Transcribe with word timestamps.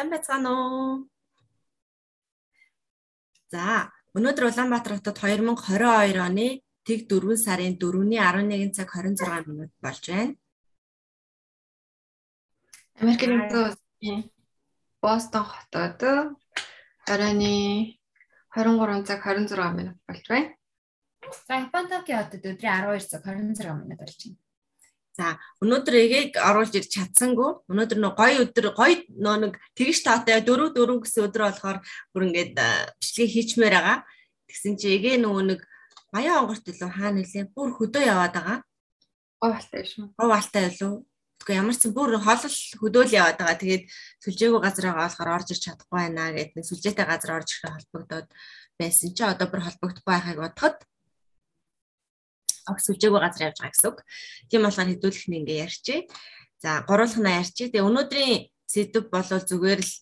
Сайн 0.00 0.16
байцгаана 0.16 0.50
уу? 0.56 0.92
За, 3.52 3.92
өнөөдөр 4.16 4.46
Улаанбаатар 4.48 4.96
хотод 4.96 5.20
2022 5.20 6.16
оны 6.24 6.46
тэг 6.88 7.04
4 7.04 7.36
сарын 7.36 7.76
4-ний 7.76 8.16
11 8.16 8.72
цаг 8.72 8.88
26 8.96 9.52
минут 9.52 9.68
болж 9.84 10.04
байна. 10.08 10.32
Америкийн 12.96 13.44
нэгдсэн 13.44 13.60
улсын 13.68 14.18
Бостон 15.04 15.44
хотод 15.52 16.00
оройны 17.12 17.54
23 18.56 19.04
цаг 19.04 19.20
26 19.20 19.76
минут 19.76 19.98
болж 20.08 20.24
байна. 20.32 20.48
За 21.44 21.60
Япон 21.60 21.92
Токио 21.92 22.24
хотод 22.24 22.48
өдрийн 22.48 22.88
12 22.88 23.04
цаг 23.04 23.20
26 23.28 23.84
минут 23.84 24.00
болж 24.00 24.16
байна. 24.16 24.49
За 25.18 25.36
өнөөдөр 25.58 25.94
эгийг 26.00 26.38
оруулж 26.38 26.74
ирч 26.78 26.94
чадсангүй. 26.94 27.50
Өнөөдөр 27.70 27.98
нөө 27.98 28.12
гоё 28.14 28.36
өдөр 28.46 28.66
гоё 28.78 28.96
нөө 29.10 29.36
нэг 29.42 29.52
тэгш 29.74 30.06
таатай 30.06 30.38
4 30.46 30.70
4 30.76 31.02
гэсэн 31.02 31.26
өдөр 31.26 31.42
болохоор 31.50 31.78
бүр 32.14 32.22
ингээд 32.30 32.54
бичлэгээ 32.54 33.34
хийчмээр 33.34 33.74
байгаа. 33.74 33.98
Тэгсэн 34.46 34.74
чи 34.78 34.86
эгээ 34.94 35.18
нөгөө 35.18 35.44
нэг 35.50 35.60
баян 36.14 36.46
онгорт 36.46 36.66
илүү 36.70 36.90
хаана 36.94 37.18
нэлээ 37.18 37.50
бүр 37.54 37.70
хөдөө 37.74 38.02
яваад 38.06 38.34
байгаа. 38.38 38.58
Говь 39.42 39.56
алтай 39.58 39.82
шүү. 39.90 40.06
Говь 40.14 40.34
алтай 40.38 40.64
илүү. 40.70 40.92
Тэгвэл 41.40 41.58
ямар 41.58 41.76
ч 41.80 41.84
бүр 41.88 42.10
холол 42.20 42.56
хөдөөл 42.80 43.16
яваад 43.16 43.38
байгаа. 43.40 43.62
Тэгээд 43.62 43.84
сүлжээгүй 44.22 44.60
газар 44.60 44.84
байгаа 44.90 45.06
болохоор 45.08 45.30
орж 45.36 45.48
ирч 45.50 45.62
чадахгүй 45.64 45.96
байна 45.96 46.24
гэдэг 46.36 46.64
сүлжээтэй 46.68 47.06
газар 47.08 47.30
орж 47.40 47.48
ирэх 47.50 47.74
холбогдоод 47.74 48.28
байсан 48.78 49.10
чи 49.16 49.22
одоо 49.24 49.46
бүр 49.48 49.64
холбогдохгүй 49.64 50.12
байхыг 50.12 50.38
бодоход 50.44 50.76
огс 52.70 52.86
хүлжээгүй 52.88 53.20
газар 53.20 53.46
явж 53.50 53.58
байгаа 53.58 53.74
гэсэн 53.74 53.90
үг. 53.90 53.98
Тийм 54.48 54.62
болохоор 54.64 54.90
хэдүүлэх 54.90 55.26
нь 55.28 55.38
ингээ 55.42 55.62
ярьчээ. 55.66 56.00
За 56.62 56.70
гурвуулхнаа 56.88 57.34
ярьчээ. 57.42 57.68
Тэгээ 57.74 57.88
өнөөдрийн 57.88 58.40
сэдв 58.70 59.04
болол 59.10 59.42
зүгээр 59.42 59.80
л 59.82 59.92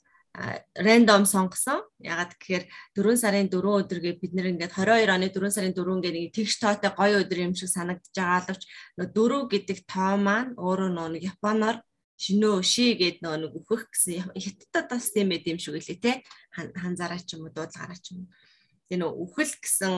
рандом 0.77 1.25
сонгосон. 1.27 1.83
Ягаад 1.99 2.37
гэхээр 2.39 2.65
4 2.95 3.17
сарын 3.17 3.49
4 3.51 3.83
өдргээ 3.83 4.15
бид 4.23 4.33
нэр 4.37 4.55
ингээд 4.55 4.73
22 4.77 5.11
оны 5.11 5.29
4 5.35 5.51
сарын 5.51 5.75
4 5.75 5.99
ингээд 5.99 6.15
нэг 6.15 6.33
тэгш 6.37 6.55
тоотой 6.63 6.93
гоё 6.95 7.17
өдөр 7.25 7.39
юм 7.51 7.55
шиг 7.59 7.71
санагдаж 7.73 8.15
байгаа 8.15 8.47
боловч 8.47 8.63
4 9.03 9.53
гэдэг 9.53 9.79
тоо 9.89 10.15
маань 10.21 10.55
өөрөө 10.55 10.91
нэг 11.19 11.23
японоор 11.27 11.83
шинөө 12.19 12.63
ши 12.67 12.99
гэд 12.99 13.23
нөө 13.23 13.37
нэг 13.47 13.53
өөхөх 13.59 13.91
гэсэн 13.95 14.35
хятадд 14.35 14.91
бас 14.91 15.07
тийм 15.15 15.31
байд 15.31 15.47
юм 15.47 15.59
шиг 15.63 15.79
үлээ 15.79 15.99
те 16.03 16.13
ханзараа 16.51 17.19
ч 17.23 17.39
юм 17.39 17.47
уу 17.47 17.55
дуудлагаараа 17.55 17.99
ч 17.99 18.19
юм. 18.19 18.27
Тэгээ 18.91 18.99
нөө 19.07 19.13
үхэл 19.23 19.55
гэсэн 19.63 19.95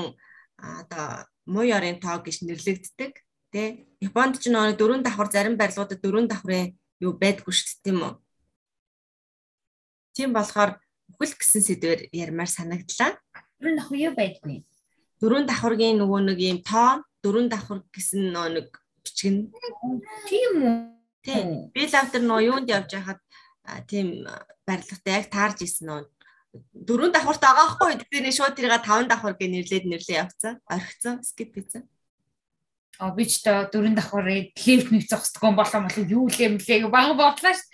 одоо 0.61 1.25
муу 1.51 1.67
ярын 1.67 1.99
тоо 1.99 2.23
гэж 2.23 2.47
нэрлэгддэг. 2.47 3.13
Тэ 3.51 3.63
Японд 3.99 4.39
ч 4.39 4.47
нөө 4.55 4.79
дөрөв 4.79 5.03
давхар 5.03 5.29
зарим 5.35 5.59
барилгуудад 5.59 5.99
дөрөв 5.99 6.31
давхрын 6.31 6.79
юу 7.03 7.13
байдгүй 7.19 7.51
шүү 7.51 7.67
дээ 7.69 7.83
тийм 7.85 7.99
үү? 8.07 8.15
Тийм 10.15 10.31
болохоор 10.31 10.79
үхэл 11.11 11.35
гэсэн 11.35 11.63
сэдвээр 11.67 12.01
ярмаар 12.15 12.51
санагдлаа. 12.51 13.19
Дөрөв 13.59 13.75
давхар 13.77 13.99
юу 13.99 14.15
байдгүй? 14.15 14.57
Дөрөв 15.19 15.43
давхаргийн 15.51 15.99
нөгөө 15.99 16.21
нэг 16.31 16.39
юм 16.39 16.59
тоо 16.63 17.03
дөрөв 17.27 17.51
давхар 17.51 17.83
гэсэн 17.91 18.31
нөө 18.31 18.49
нэг 18.55 18.69
бичгэн. 19.03 19.37
Тийм 20.31 20.53
үү? 20.63 20.75
Тийм. 21.27 21.49
Би 21.75 21.83
лавтер 21.91 22.23
нөө 22.25 22.41
юунд 22.49 22.71
явж 22.71 22.95
байхад 22.95 23.21
тийм 23.91 24.25
барилгатай 24.65 25.13
яг 25.19 25.27
таарж 25.35 25.59
исэн 25.67 25.85
нөө 25.91 26.01
дөрөв 26.75 27.11
давхарт 27.15 27.43
байгаа 27.43 27.69
хгүй 27.75 27.93
тэгэхээр 28.01 28.25
нэг 28.27 28.35
шууд 28.35 28.55
тэрийг 28.57 28.83
таван 28.83 29.07
давхар 29.07 29.35
гэж 29.39 29.51
нэрлээд 29.51 29.85
нэрлээ 29.87 30.21
явцсан 30.23 30.55
орхицсан 30.67 31.15
скип 31.23 31.55
хийсэн 31.55 31.87
А 33.01 33.17
би 33.17 33.25
ч 33.25 33.41
та 33.41 33.65
дөрөв 33.73 33.97
давхарыг 33.97 34.53
лефт 34.53 34.93
нэг 34.93 35.09
зогсдгоо 35.09 35.57
болоо 35.57 35.81
болоо 35.89 36.05
юу 36.05 36.29
лэмлээ 36.29 36.85
баг 36.93 37.17
бодлоо 37.17 37.57
ш. 37.57 37.65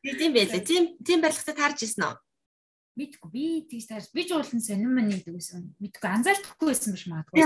Тийм 0.00 0.32
байлээ. 0.32 0.64
Тийм 0.64 0.96
тийм 1.04 1.20
барилгатай 1.20 1.52
таарч 1.52 1.84
ирсэн 1.84 2.08
үү? 2.08 2.16
Мэдгүй 2.96 3.28
би 3.28 3.44
тийж 3.68 3.84
таарч 3.92 4.08
би 4.16 4.24
ч 4.24 4.32
уулын 4.32 4.64
сонирм 4.64 4.96
мань 4.96 5.12
гэдэг 5.12 5.36
байсан. 5.36 5.76
Мэдгүй 5.76 6.08
анзаардахгүй 6.08 6.66
байсан 6.72 6.96
биш 6.96 7.04
магадгүй. 7.04 7.44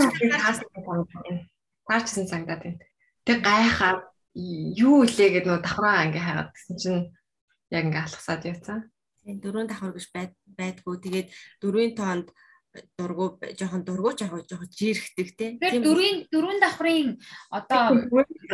Таарчсан 1.90 2.30
сангадаа 2.30 2.62
тийм. 2.62 2.78
Тэг 3.26 3.42
гайхаад 3.42 4.06
юу 4.78 5.02
илээ 5.02 5.42
гэдэг 5.42 5.50
нөө 5.50 5.60
давхраа 5.66 6.06
ингээ 6.06 6.22
хайгаад 6.30 6.50
гэсэн 6.54 6.76
чинь 6.78 7.02
яг 7.74 7.84
ингээ 7.90 8.06
алхасаад 8.06 8.42
явцсан. 8.46 8.78
Дөрөв 9.26 9.66
давхар 9.66 9.90
гэж 9.90 10.06
байдгүй. 10.46 10.96
Тэгээд 11.02 11.28
дөрвийн 11.58 11.94
тоонд 11.98 12.30
дургу 12.98 13.38
жоохон 13.58 13.82
дургу 13.84 14.12
жоохон 14.14 14.44
жоохон 14.46 14.70
жирхдэг 14.70 15.28
тийм. 15.36 15.58
Тэгээд 15.58 15.82
дөрвийн 15.82 16.18
дөрвөн 16.30 16.60
давхрын 16.60 17.08
одоо 17.50 18.06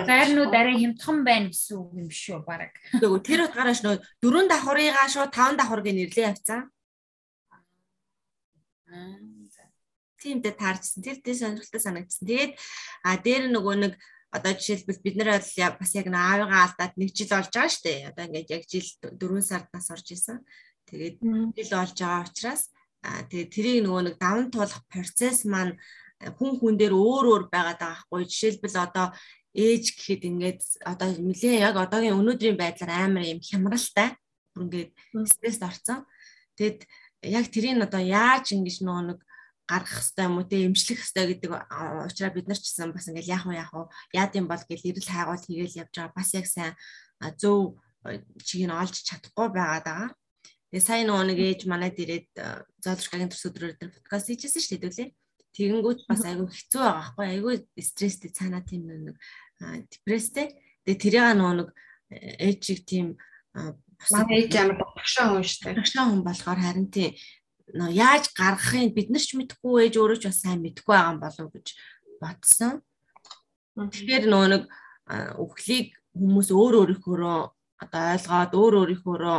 гайрнууд 0.09 0.55
арай 0.55 0.77
хямдхан 0.81 1.19
байна 1.25 1.51
гэсэн 1.51 1.77
үг 1.77 1.91
юм 1.99 2.11
шүү 2.11 2.41
баг. 2.47 2.73
Тэгвэл 2.97 3.27
тэр 3.27 3.41
утгаараа 3.47 3.77
шнөө 3.77 3.95
дөрвөн 4.23 4.49
давхрыгаа 4.49 5.09
шууд 5.13 5.35
таван 5.35 5.57
давхар 5.59 5.83
гэж 5.83 5.95
нэрлээ 5.97 6.29
явцсан. 6.31 6.61
Тийм 10.23 10.39
дээ 10.39 10.55
таарчсан. 10.55 11.03
Тэр 11.03 11.19
дээ 11.19 11.35
сонирхолтой 11.35 11.83
санагдсан. 11.83 12.25
Тэгээд 12.29 12.53
а 13.03 13.19
дээр 13.19 13.51
нөгөө 13.51 13.75
нэг 13.83 13.93
одоо 14.33 14.53
жишээлбэл 14.57 15.05
бид 15.05 15.17
нэр 15.21 15.31
бас 15.37 15.93
яг 15.93 16.07
аавыгаа 16.09 16.61
алдаад 16.65 16.97
нэг 16.97 17.13
жил 17.13 17.29
болж 17.29 17.53
байгаа 17.53 17.69
шүү 17.69 17.85
дээ. 17.85 18.09
Одоо 18.09 18.25
ингээд 18.33 18.49
яг 18.57 18.65
жил 18.65 18.89
4 19.05 19.45
сард 19.45 19.69
нас 19.77 19.87
орж 19.93 20.09
исэн. 20.09 20.41
Тэгээд 20.89 21.17
жил 21.21 21.73
болж 21.77 21.97
байгаа 22.01 22.25
учраас 22.25 22.63
тэгээд 23.05 23.51
тэрийг 23.53 23.81
нөгөө 23.85 24.03
нэг 24.09 24.17
даван 24.17 24.49
туулах 24.49 24.81
процесс 24.89 25.45
маань 25.45 25.77
хүн 26.23 26.57
хүн 26.57 26.75
дээр 26.81 26.95
өөр 26.97 27.25
өөр 27.29 27.45
байгаад 27.53 27.81
байгаа 27.83 28.01
хгүй. 28.09 28.25
Жишээлбэл 28.25 28.79
одоо 28.81 29.07
ээж 29.53 29.85
гэхэд 30.01 30.23
ингээд 30.25 30.61
одоо 30.81 31.09
нэлээ 31.13 31.67
яг 31.69 31.77
одоогийн 31.77 32.17
өнөөдрийн 32.17 32.57
байдлаар 32.57 33.05
амар 33.05 33.29
юм 33.29 33.41
хямралтай. 33.45 34.17
Ингээд 34.57 34.91
стресс 35.29 35.61
орсон. 35.61 36.09
Тэгэд 36.57 36.89
яг 37.29 37.47
тэрийг 37.53 37.85
одоо 37.85 38.01
яаж 38.01 38.57
ингэж 38.57 38.81
нөгөө 38.81 39.05
нэг 39.13 39.21
гаргах 39.73 40.05
хэвээр 40.05 40.29
юм 40.29 40.37
уу 40.37 40.47
те 40.47 40.57
эмчлэх 40.69 41.01
хэвээр 41.01 41.29
гэдэг 41.33 41.51
учраас 42.05 42.35
бид 42.37 42.47
нар 42.49 42.61
ч 42.61 42.65
гэсэн 42.69 42.93
бас 42.93 43.09
ингээл 43.09 43.33
яах 43.33 43.45
вэ 43.49 43.55
яах 43.57 43.73
вэ 43.73 43.89
яад 44.21 44.33
юм 44.37 44.47
бол 44.47 44.65
гэл 44.69 44.89
ирэл 44.93 45.09
хайгуул 45.09 45.45
хийгээл 45.49 45.81
явж 45.83 45.95
байгаа 45.97 46.13
бас 46.13 46.31
яг 46.37 46.47
сайн 46.47 46.75
зөв 47.41 47.81
чиг 48.45 48.61
нь 48.67 48.75
олж 48.75 48.97
чадахгүй 49.07 49.49
байгаад 49.49 49.87
байгаа. 49.87 50.11
Тэгээ 50.73 50.87
сайн 50.89 51.07
нөгөө 51.09 51.25
нэг 51.29 51.39
ээж 51.39 51.61
манайд 51.69 51.97
ирээд 52.01 52.31
зоолшгагийн 52.83 53.31
төрс 53.31 53.47
өдрөөр 53.49 53.75
дээр 53.77 53.93
подкаст 53.93 54.29
хийжсэн 54.29 54.63
шүү 54.63 54.81
дээ. 54.81 55.15
Тэгэнгүүт 55.53 56.01
бас 56.09 56.25
айгүй 56.25 56.49
хэцүү 56.49 56.81
байгаа 56.81 56.97
байхгүй 57.13 57.27
айгүй 57.29 57.55
стресстэй 57.77 58.33
цаанаа 58.33 58.65
тийм 58.65 58.89
нэг 58.89 59.17
депресстэй. 59.93 60.49
Тэгээ 60.89 61.03
тэрийг 61.03 61.37
нөгөө 61.37 61.55
нэг 61.61 61.69
ээжийг 62.41 62.81
тийм 62.89 63.07
манай 63.53 64.49
ээж 64.49 64.53
амар 64.57 64.81
багшаа 64.81 65.37
хүн 65.37 65.45
шүү 65.45 65.61
дээ. 65.69 65.79
Багшаа 65.79 66.05
хүн 66.09 66.23
болохоор 66.25 66.61
харин 66.65 66.89
тийм 66.89 67.13
яаж 67.73 68.33
гаргахыг 68.37 68.93
бид 68.93 69.09
нар 69.11 69.25
ч 69.25 69.33
мэдэхгүй 69.37 69.89
ээж 69.89 69.95
өөрөө 69.97 70.19
ч 70.21 70.25
бас 70.29 70.41
сайн 70.45 70.61
мэдэхгүй 70.61 70.93
байгаа 70.93 71.13
юм 71.17 71.21
болов 71.21 71.49
гэж 71.53 71.67
бодсон. 72.21 72.73
Тэгэхээр 73.77 74.25
нөгөө 74.29 74.49
нэг 74.53 74.65
өхлийг 75.41 75.97
хүмүүс 76.13 76.49
өөр 76.53 76.75
өөрийнхөөрөө 76.81 77.41
одоо 77.81 78.03
ойлгоод 78.13 78.53
өөр 78.53 78.75
өөрийнхөөрөө 78.81 79.39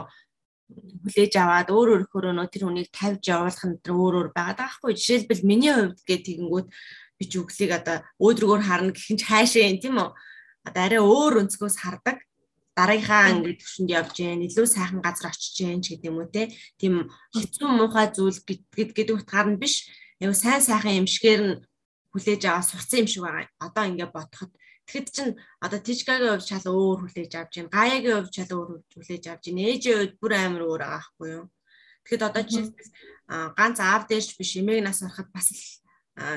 хүлээж 0.73 1.33
аваад 1.38 1.69
өөр 1.69 1.88
өөрийнхөөрөө 1.94 2.33
нөө 2.33 2.47
тэр 2.49 2.63
хүнийг 2.66 2.89
тавьж 2.89 3.23
явуулах 3.29 3.63
нь 3.69 3.77
өөр 3.85 4.13
өөр 4.17 4.29
байгаад 4.33 4.57
байгаа 4.57 4.73
хгүй. 4.81 4.97
Жишээлбэл 4.97 5.45
миний 5.45 5.73
хувьд 5.73 6.01
гэх 6.01 6.25
тэгэнгүүт 6.25 6.67
би 7.21 7.23
ч 7.29 7.33
өглийг 7.38 7.71
одоо 7.77 7.97
өөдрөгөөр 8.17 8.61
харна 8.65 8.91
гэх 8.91 9.09
нь 9.13 9.21
хайшаа 9.21 9.69
юм 9.69 9.77
тийм 9.77 9.95
үү? 10.01 10.09
Одоо 10.65 10.81
арай 10.81 11.01
өөр 11.03 11.33
өнцгөөс 11.45 11.77
хардаг 11.77 12.17
дараагийнхаа 12.73 13.31
ингээд 13.38 13.59
төвшөнд 13.61 13.89
явж 13.94 14.13
гэн 14.17 14.45
илүү 14.50 14.66
сайхан 14.66 15.01
газар 15.06 15.29
очиж 15.29 15.53
гэн 15.61 15.81
ч 15.85 15.94
гэдэг 15.94 16.09
юм 16.09 16.17
уу 16.22 16.29
те 16.34 16.50
тийм 16.81 17.06
хэцүү 17.38 17.69
муухай 17.69 18.09
зүйл 18.09 18.39
гэдэг 18.73 19.16
утгаар 19.22 19.47
нь 19.53 19.61
биш. 19.61 19.85
Яг 20.17 20.34
сайн 20.34 20.61
сайхан 20.61 21.06
юм 21.06 21.07
шигээр 21.09 21.41
нь 21.45 21.56
хүлээж 22.13 22.41
аваа 22.50 22.66
сурцсан 22.66 23.06
юм 23.06 23.09
шиг 23.09 23.22
байгаа. 23.25 23.45
Одоо 23.62 23.83
ингээд 23.89 24.13
бодоход. 24.13 24.51
Тэгэхэд 24.85 25.07
чин 25.16 25.28
одоо 25.62 25.79
тижгагийн 25.79 26.33
хувьд 26.33 26.50
шал 26.50 26.67
өөр 26.69 27.00
хүлээж 27.06 27.31
авч 27.38 27.53
гэн 27.56 27.69
гаягийн 27.69 28.17
хувьд 28.19 28.35
шал 28.35 28.51
өөр 28.57 28.69
хүлээж 28.94 29.23
авч 29.29 29.44
гэн 29.47 29.63
ээжийн 29.69 29.98
хувьд 30.01 30.15
бүр 30.21 30.33
амар 30.33 30.63
өөр 30.65 30.81
байгаа 30.81 30.98
байхгүй 30.98 31.30
юу. 31.38 31.45
Тэгэхэд 32.03 32.27
одоо 32.27 32.44
чи 32.44 32.59
ганц 33.57 33.77
аав 33.80 34.03
дээрч 34.09 34.30
биш 34.36 34.51
эмээг 34.59 34.83
нас 34.83 35.00
ороход 35.06 35.30
бас 35.31 35.48
л 35.56 35.63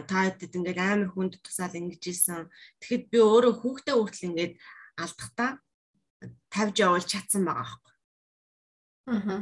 та 0.08 0.16
хэдэд 0.24 0.56
ингээд 0.56 0.78
амар 0.80 1.10
хүнд 1.10 1.42
тусаал 1.42 1.74
ингэж 1.74 2.02
ийсэн. 2.06 2.46
Тэгэхэд 2.80 3.04
би 3.10 3.18
өөрөө 3.18 3.54
хүүхдээ 3.60 3.96
хүртэл 3.98 4.28
ингээд 4.30 4.54
алдахтаа 5.02 5.50
тавьж 6.50 6.76
явуулж 6.80 7.06
чадсан 7.06 7.42
байгаа 7.44 7.64
байхгүй. 7.64 7.94
Аа. 9.06 9.40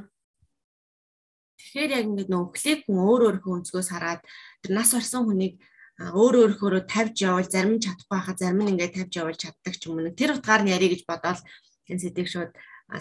Тэгэхээр 1.58 1.90
яг 1.96 2.04
ингээд 2.08 2.30
нөө 2.32 2.44
клик 2.52 2.80
хүн 2.84 2.98
өөр 3.00 3.22
өөрийнхөө 3.24 3.54
өнцгөөс 3.58 3.88
хараад 3.90 4.20
тэр 4.62 4.72
нас 4.76 4.90
орсон 4.92 5.24
хүнийг 5.24 5.54
өөр 6.00 6.34
өөрөөрөө 6.58 6.82
тавьж 6.90 7.16
явуул 7.22 7.48
зарим 7.48 7.78
нь 7.78 7.84
чадахгүй 7.84 8.20
хаа 8.20 8.36
зарим 8.36 8.60
нь 8.62 8.72
ингээд 8.74 8.96
тавьж 8.98 9.12
явуул 9.16 9.38
чаддаг 9.38 9.74
ч 9.78 9.82
юм 9.86 10.02
уу. 10.02 10.10
Тэр 10.12 10.34
утгаар 10.36 10.62
нь 10.66 10.74
ярих 10.74 10.90
гэж 10.92 11.02
бодоод 11.06 11.40
энэ 11.88 12.02
сэдвийг 12.02 12.28
шууд 12.28 12.52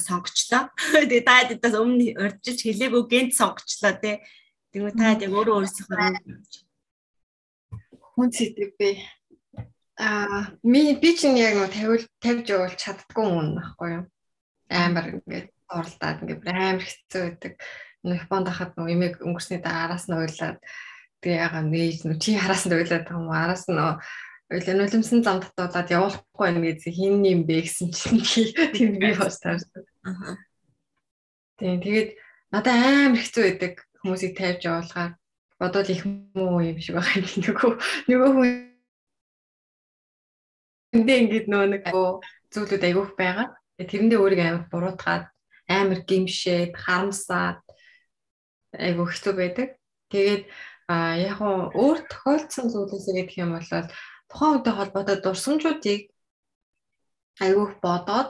сонгочлоо. 0.07 0.69
Тэгээ 1.09 1.27
та 1.27 1.33
хэдээс 1.49 1.75
өмнө 1.75 2.05
урьдчилж 2.21 2.59
хэлээгүй 2.63 3.03
гэнт 3.09 3.31
сонгочлоо 3.33 3.93
тий. 3.99 4.15
Тэгмээ 4.71 4.93
та 4.95 5.05
яг 5.17 5.21
өөрөө 5.33 5.55
өөрсдийнхөө 5.59 5.97
хүн 8.13 8.29
сэдв 8.29 8.77
бэ. 8.77 8.89
Аа 9.99 10.49
би 10.63 10.95
би 10.97 11.09
чинь 11.13 11.37
яг 11.37 11.53
нөө 11.53 11.69
тавил 11.69 12.05
тавьж 12.17 12.49
явуул 12.49 12.73
чаддгүй 12.73 13.25
юм 13.29 13.49
байхгүй 13.57 13.89
юу? 13.93 14.03
Амар 14.69 15.05
ингээд 15.13 15.49
оролдоод 15.69 16.21
ингээд 16.25 16.41
амар 16.49 16.81
хэцүү 16.81 17.21
байдаг. 17.21 17.53
Японд 18.03 18.47
хахад 18.49 18.73
нөгөө 18.73 18.93
имийг 18.93 19.15
өнгөрсний 19.21 19.61
дараас 19.61 20.09
нь 20.09 20.17
уйлаад 20.17 20.57
тэгээ 21.21 21.43
ягаа 21.45 21.61
нээж 21.61 21.99
нү 22.09 22.17
чи 22.17 22.33
хараас 22.33 22.65
нь 22.65 22.73
уйлаад 22.73 23.05
байгаа 23.05 23.21
юм? 23.21 23.29
Араас 23.29 23.69
нь 23.69 23.77
нөгөө 23.77 24.81
нулимсэн 24.81 25.21
зам 25.21 25.45
татуулаад 25.45 25.93
явуулахгүй 25.93 26.41
байна 26.41 26.59
гэж 26.65 26.81
хин 26.89 27.21
юм 27.21 27.41
бэ 27.45 27.61
гэсэн 27.61 27.93
чинь 27.93 28.21
тийм 28.75 28.97
би 28.97 29.13
бас 29.13 29.37
таарсан. 29.39 29.85
Аа. 30.09 30.41
Тийм 31.61 31.77
тэгээд 31.85 32.09
надад 32.49 32.81
амар 32.81 33.21
хэцүү 33.21 33.43
байдаг 33.45 33.73
хүмүүсийг 34.01 34.33
тавьж 34.37 34.61
явуулахаар 34.65 35.11
бодвол 35.61 35.89
их 35.89 36.03
муу 36.33 36.59
юм 36.59 36.77
шиг 36.81 36.97
байгаа 36.97 37.21
юм 37.23 37.29
нөгөө 37.45 37.71
нөгөө 38.09 38.29
хүн 38.33 38.72
эндээ 40.93 41.17
ингээд 41.21 41.47
нөгөө 41.49 41.69
нэг 41.73 41.83
зүйлүүд 42.53 42.83
айгүйх 42.85 43.11
байгаа. 43.17 43.47
Тэрэндээ 43.81 44.19
өөрийгөө 44.21 44.47
амар 44.49 44.65
буруутгаад 44.69 45.25
амар 45.67 45.99
гимшээд 46.05 46.73
харамсаад 46.77 47.59
айгүй 48.77 49.05
хэцүү 49.09 49.33
байдаг. 49.33 49.69
Тэгээд 50.13 50.43
яг 51.29 51.39
нь 51.41 51.69
өөр 51.73 51.97
тохиолдсон 52.11 52.67
зүйлээсээ 52.69 53.25
гэх 53.25 53.41
юм 53.41 53.57
бол 53.57 53.65
тухайн 54.29 54.53
үедээ 54.61 54.75
холбоотой 54.77 55.17
дурсамжуудыг 55.21 56.01
айгүйх 57.41 57.73
бодоод 57.81 58.29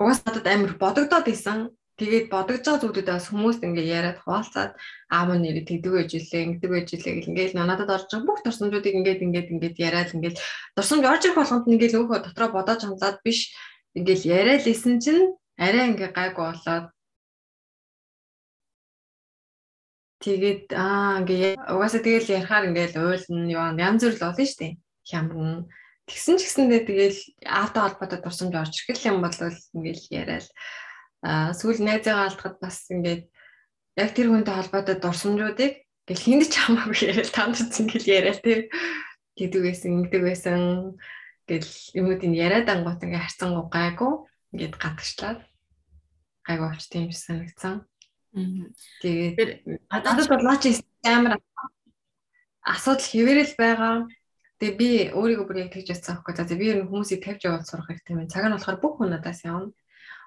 угаас 0.00 0.20
надад 0.24 0.46
амар 0.48 0.72
бодогдоод 0.80 1.26
исэн. 1.28 1.58
Тэгээд 2.02 2.34
бодогдож 2.34 2.66
байгаа 2.66 2.82
зүйлүүдээ 2.82 3.14
бас 3.14 3.30
хүмүүст 3.30 3.62
ингээ 3.62 3.86
яриад 3.94 4.18
хуваалцаад 4.26 4.74
аав 5.06 5.28
нь 5.38 5.42
нэр 5.46 5.62
тэгдэг 5.62 5.92
байж 5.94 6.10
илээ, 6.18 6.42
ингэдэг 6.58 6.70
байж 6.74 6.88
илээ 6.98 7.14
гэл 7.14 7.30
ингээл 7.30 7.54
надад 7.62 7.94
орж 7.94 8.10
байгаа 8.10 8.26
бүх 8.26 8.40
дурсамжуудыг 8.42 8.94
ингээд 8.98 9.22
ингээд 9.22 9.48
ингээд 9.54 9.76
яриад 9.86 10.10
ингээл 10.10 10.42
дурсамж 10.74 11.04
орж 11.06 11.22
ирэх 11.30 11.38
болгонд 11.38 11.70
ингээл 11.70 11.98
өөхөө 12.02 12.18
дотроо 12.26 12.50
бодож 12.50 12.80
хандлаад 12.82 13.18
биш 13.22 13.54
ингээл 13.94 14.24
яриад 14.34 14.66
исэн 14.66 14.98
чинь 14.98 15.22
арай 15.62 15.94
ингээ 15.94 16.10
гайгүй 16.10 16.42
болоод 16.42 16.86
Тэгээд 20.26 20.74
аа 20.74 21.22
ингээ 21.22 21.54
угаасаа 21.70 22.02
тэгэл 22.02 22.34
ярихаар 22.34 22.66
ингээл 22.66 22.98
уйлна 22.98 23.46
юу 23.46 23.62
янз 23.78 24.02
бүр 24.02 24.14
л 24.18 24.22
болно 24.26 24.42
шүү 24.42 24.58
дээ. 24.58 24.72
Хямрна. 25.06 25.66
Тэгсэн 26.10 26.34
ч 26.38 26.40
гэсэндээ 26.46 26.82
тэгэл 26.82 27.18
аавтай 27.46 27.82
холбоотой 27.82 28.18
дурсамж 28.22 28.54
орж 28.58 28.74
ирэх 28.90 29.02
юм 29.06 29.18
бол 29.22 29.34
ингээл 29.34 30.02
яриад 30.10 30.46
аа 30.50 30.91
сүүл 31.22 31.80
найзаагаа 31.86 32.26
алдахад 32.28 32.56
бас 32.58 32.90
ингээд 32.90 33.22
яг 33.96 34.10
тэр 34.14 34.28
хүнтэй 34.30 34.54
холбоотой 34.54 34.96
дурсамжуудыг 34.98 35.72
ингээл 36.10 36.26
хүнд 36.26 36.44
ч 36.50 36.54
хамаагүй 36.58 36.98
яриад 37.08 37.30
танд 37.30 37.56
ч 37.56 37.74
ингээл 37.80 38.08
яриад 38.10 38.40
тий. 38.42 38.68
гэдэг 39.38 39.60
байсан, 39.64 39.90
ингэдэг 39.96 40.22
байсан 40.22 40.60
гэл 41.48 41.70
юмудын 41.96 42.34
яриад 42.36 42.68
ангууд 42.68 43.00
ингээ 43.00 43.22
харцангуу 43.22 43.66
гайгүй 43.72 44.12
ингээд 44.52 44.74
гадагшлаад 44.76 45.40
гайгүй 46.44 46.68
юм 46.68 47.10
шиг 47.10 47.22
санагдсан. 47.22 47.74
Тэгээд 49.00 49.88
надад 49.88 50.28
бол 50.28 50.44
наач 50.44 50.64
амар 51.06 51.40
асуудал 52.62 53.08
хэвээрэл 53.08 53.54
байгаа. 53.58 53.94
Тэгээ 54.58 54.78
би 54.78 54.90
өөрийгөө 55.16 55.46
бүр 55.46 55.62
яг 55.66 55.70
тэгж 55.74 55.88
бодсон 55.90 56.14
аахгүй. 56.14 56.34
За 56.36 56.54
би 56.54 56.66
ер 56.70 56.78
нь 56.78 56.86
хүмүүсийг 56.86 57.20
тавьж 57.24 57.42
яваад 57.46 57.66
сурах 57.66 57.88
хэрэгтэй 57.90 58.14
байна. 58.14 58.30
Цаг 58.30 58.46
нь 58.46 58.54
болохоор 58.54 58.78
бүх 58.78 58.94
хүн 58.98 59.10
надаас 59.10 59.42
явна. 59.42 59.74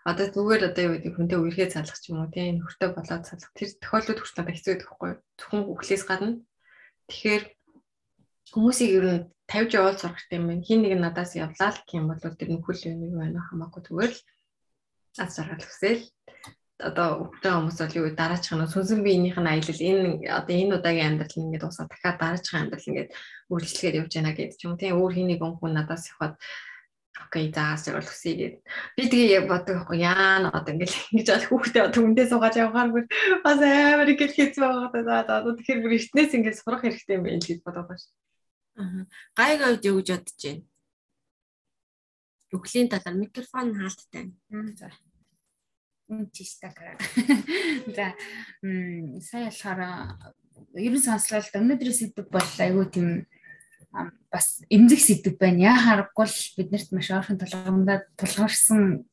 Одоо 0.06 0.26
зүгээр 0.30 0.64
одоо 0.70 0.84
юу 0.86 0.94
гэдэг 0.96 1.14
хүнтэй 1.18 1.40
үерхээ 1.42 1.70
залах 1.74 1.98
ч 1.98 2.14
юм 2.14 2.22
уу 2.22 2.30
тийм 2.30 2.62
нөхөртэй 2.62 2.90
болоод 2.94 3.24
залах. 3.26 3.52
Тэр 3.58 3.70
тохиолдлууд 3.82 4.20
хүртэл 4.22 4.38
надад 4.38 4.56
хэцүү 4.56 4.72
байдаг 4.74 4.90
хгүй. 4.94 5.12
Зөвхөн 5.42 5.62
үхлээс 5.74 6.04
гадна. 6.06 6.32
Тэгэхээр 7.10 7.44
хүмүүсийг 8.54 8.92
ер 8.94 9.06
нь 9.10 9.26
тавьж 9.50 9.72
сурах 9.74 10.14
хэрэгтэй 10.22 10.38
юм. 10.38 10.62
Хин 10.62 10.80
нэг 10.86 10.94
нь 10.94 11.04
надаас 11.06 11.34
явлаа 11.34 11.74
л 11.74 11.82
гэх 11.82 11.98
юм 11.98 12.06
бол 12.14 12.22
тэр 12.22 12.50
нөхөл 12.54 12.86
юм 12.86 13.02
юу 13.02 13.18
байна 13.18 13.42
хамаагүй 13.50 13.82
зүгээр 13.82 14.14
л 14.14 14.22
аз 15.18 15.32
жаргал 15.38 15.66
хүсэл 15.66 16.02
одоо 16.76 17.10
өвчтэй 17.24 17.52
хүмүүс 17.56 17.78
бол 17.80 17.98
юу 18.04 18.08
дараачих 18.20 18.52
нь 18.52 18.68
сүнсэн 18.68 19.00
биенийх 19.00 19.40
нь 19.40 19.48
аялал 19.48 19.80
энэ 19.80 20.28
одоо 20.28 20.56
энэ 20.60 20.76
удаагийн 20.76 21.08
амьдрал 21.16 21.40
ингээд 21.40 21.64
дуусаа 21.64 21.88
дахиад 21.88 22.20
дараачих 22.20 22.56
амьдрал 22.60 22.90
ингээд 22.90 23.10
үргэлжлэхээр 23.48 24.00
явж 24.04 24.12
байна 24.12 24.36
гэдэг 24.36 24.58
ч 24.60 24.62
юм 24.68 24.76
тийм 24.76 25.00
өөр 25.00 25.14
хэнийг 25.16 25.40
хүн 25.40 25.72
надаас 25.72 26.12
явахад 26.12 26.36
окей 27.24 27.52
яг 27.52 28.06
хүсье 28.06 28.34
гэдэг. 28.36 28.62
Би 28.98 29.04
тэгээ 29.08 29.36
яг 29.40 29.46
боддог 29.48 29.76
байхгүй 29.80 30.00
яана 30.04 30.52
одоо 30.52 30.76
ингээд 30.76 30.94
ингэж 31.16 31.28
бол 31.32 31.48
хүүхдээ 31.48 31.84
одоо 31.88 32.02
хүндээ 32.04 32.28
суугаад 32.28 32.60
явахааргүй 32.60 33.04
бас 33.44 33.60
амар 33.64 34.10
их 34.12 34.20
хэцүү 34.36 34.64
байгаа 34.64 35.24
даа. 35.24 35.40
Одоо 35.40 35.56
тэгэхээр 35.56 35.82
бүр 35.84 35.96
эртнээс 35.96 36.36
ингээд 36.36 36.60
сурах 36.60 36.84
хэрэгтэй 36.84 37.16
юм 37.16 37.24
байна 37.24 37.40
гэж 37.40 37.60
бодоод 37.64 37.88
байна. 37.88 38.06
Аа. 38.76 39.04
Гайг 39.40 39.60
авд 39.64 39.84
юу 39.88 40.00
гэж 40.04 40.10
бодож 40.12 40.40
байна? 40.44 40.64
Үхлийн 42.56 42.88
талаар 42.92 43.16
микрофон 43.16 43.68
хаалттай. 43.76 44.26
За 44.76 44.88
чистакара. 46.36 46.98
За 47.96 48.14
сая 49.24 49.50
болохоор 49.50 49.82
ерөн 50.76 51.02
сонслоо 51.02 51.42
л 51.42 51.58
өнөөдрийн 51.60 51.96
сэдв 51.96 52.28
бол 52.32 52.52
айгүй 52.60 52.86
тийм 52.92 53.10
бас 54.32 54.62
эмзэг 54.70 55.00
сэдв 55.00 55.38
байна. 55.40 55.72
Яа 55.72 55.78
харахгүй 55.80 56.28
л 56.28 56.40
биднэрт 56.58 56.90
маш 56.92 57.08
ойрхон 57.12 57.40
толгомдод 57.40 58.04
тулгарсан 58.20 59.08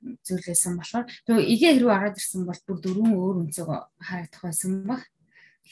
зүйлээсэн 0.00 0.76
болохоор 0.80 1.06
тэгээ 1.28 1.44
игээ 1.54 1.72
хэрэг 1.76 1.90
ороод 1.92 2.16
ирсэн 2.16 2.44
бол 2.48 2.60
бүр 2.64 2.78
дөрвөн 2.80 3.12
өөр 3.16 3.36
өнцөг 3.44 3.68
харагдах 4.00 4.42
байсан 4.44 4.72
баг. 4.88 5.02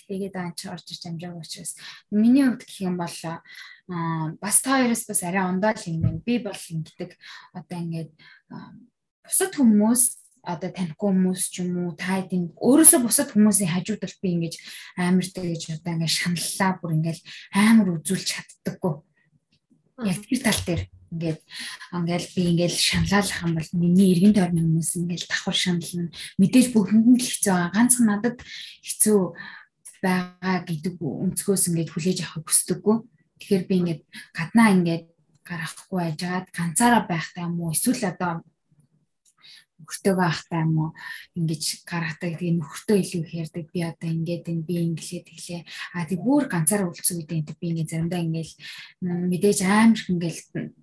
Тэгээд 0.09 0.37
анч 0.39 0.69
орж 0.71 0.87
иж 0.95 1.03
амжааг 1.05 1.43
учраас 1.43 1.75
миний 2.09 2.47
хувьд 2.47 2.63
гэх 2.65 2.87
юм 2.87 2.97
бол 2.97 3.17
бас 4.41 4.57
та 4.63 4.79
хоёроос 4.79 5.05
бас 5.09 5.21
арай 5.27 5.45
ундаа 5.49 5.75
л 5.75 5.89
юм 5.91 6.01
байна. 6.05 6.21
Би 6.23 6.39
бол 6.39 6.55
ингэдэг 6.55 7.17
одоо 7.57 7.77
ингээд 7.77 8.13
бусад 9.25 9.53
хүмүүс 9.57 10.03
одоо 10.49 10.71
танихгүй 10.73 11.13
хүмүүс 11.13 11.43
ч 11.53 11.61
юм 11.61 11.77
уу 11.85 11.93
та 11.93 12.17
хэдийн 12.17 12.57
өөрөөсөө 12.57 13.01
бусад 13.05 13.29
хүмүүсийн 13.37 13.69
хажуудалд 13.69 14.19
би 14.25 14.29
ингэж 14.33 14.55
амар 14.97 15.29
тэгэж 15.29 15.63
одоо 15.77 15.93
ингэ 15.93 16.09
шаналлаа 16.09 16.71
бүр 16.81 16.97
ингээл 16.97 17.23
амар 17.53 17.89
үзүүлж 18.01 18.27
чаддаггүй. 18.33 18.95
Яг 20.09 20.19
тэр 20.25 20.41
тал 20.41 20.63
дээр 20.65 20.83
ингээд 21.13 21.41
ингээл 21.93 22.29
би 22.33 22.43
ингээл 22.57 22.77
шаналлах 22.81 23.41
юм 23.45 23.53
бол 23.61 23.71
миний 23.77 24.09
эргэн 24.17 24.33
тойрны 24.33 24.61
хүмүүс 24.65 24.91
ингээл 24.97 25.29
давхар 25.29 25.57
шанална. 25.57 26.13
Мэдээж 26.41 26.67
бүгдэнд 26.73 27.07
нь 27.13 27.21
л 27.21 27.29
хэцүү 27.29 27.53
байгаа. 27.53 27.75
Ганцхан 27.77 28.07
надад 28.09 28.37
хэцүү 28.85 29.19
байгаа 30.01 30.57
гэдэг 30.65 30.95
өнцгөөс 30.97 31.65
ингээд 31.69 31.93
хүлээж 31.93 32.19
авахыг 32.25 32.47
хүсдэггүй. 32.49 32.97
Тэгэхээр 33.37 33.65
би 33.69 33.75
ингээд 33.85 34.03
гаднаа 34.33 34.69
ингээд 34.73 35.05
гарахгүй 35.49 36.01
ажгаад 36.13 36.47
ганцаараа 36.53 37.03
байхтай 37.09 37.45
юм 37.49 37.57
уу 37.61 37.73
эсвэл 37.73 38.05
одоо 38.13 38.45
нөхөртөөгөө 39.79 40.27
ахтай 40.29 40.61
юм 40.67 40.75
уу 40.79 40.91
ингэж 41.39 41.63
гаргадаг 41.87 42.33
тэгээ 42.39 42.59
нөхөртөө 42.59 42.97
илүү 42.99 43.23
их 43.23 43.33
ярьдаг 43.43 43.65
би 43.73 43.81
одоо 43.87 44.09
ингээд 44.11 44.45
энэ 44.51 44.67
би 44.69 44.75
инглээ 44.87 45.23
тэглээ 45.27 45.63
а 45.95 46.07
тэг 46.07 46.19
бүр 46.27 46.45
ганцаараа 46.51 46.91
үлдсэн 46.91 47.19
үедээ 47.23 47.57
би 47.59 47.67
ингээд 47.71 47.93
заримдаа 47.95 48.21
ингээд 48.27 48.51
мэдээж 49.03 49.59
аимш 49.63 50.01
ингээд 50.11 50.39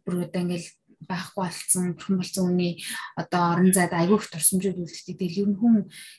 бүр 0.08 0.16
одоо 0.26 0.42
ингээд 0.44 0.66
байхгүй 1.08 1.44
болсон 1.44 1.94
бурхан 1.94 2.18
болсон 2.18 2.46
үний 2.52 2.74
одоо 3.16 3.42
орон 3.54 3.72
зайд 3.74 3.94
айгүйх 3.94 4.26
турсамжууд 4.32 4.80
үлддэг. 4.80 5.18
Тэгэл 5.20 5.42
ер 5.44 5.50
нь 5.54 5.60
хүн 5.60 5.76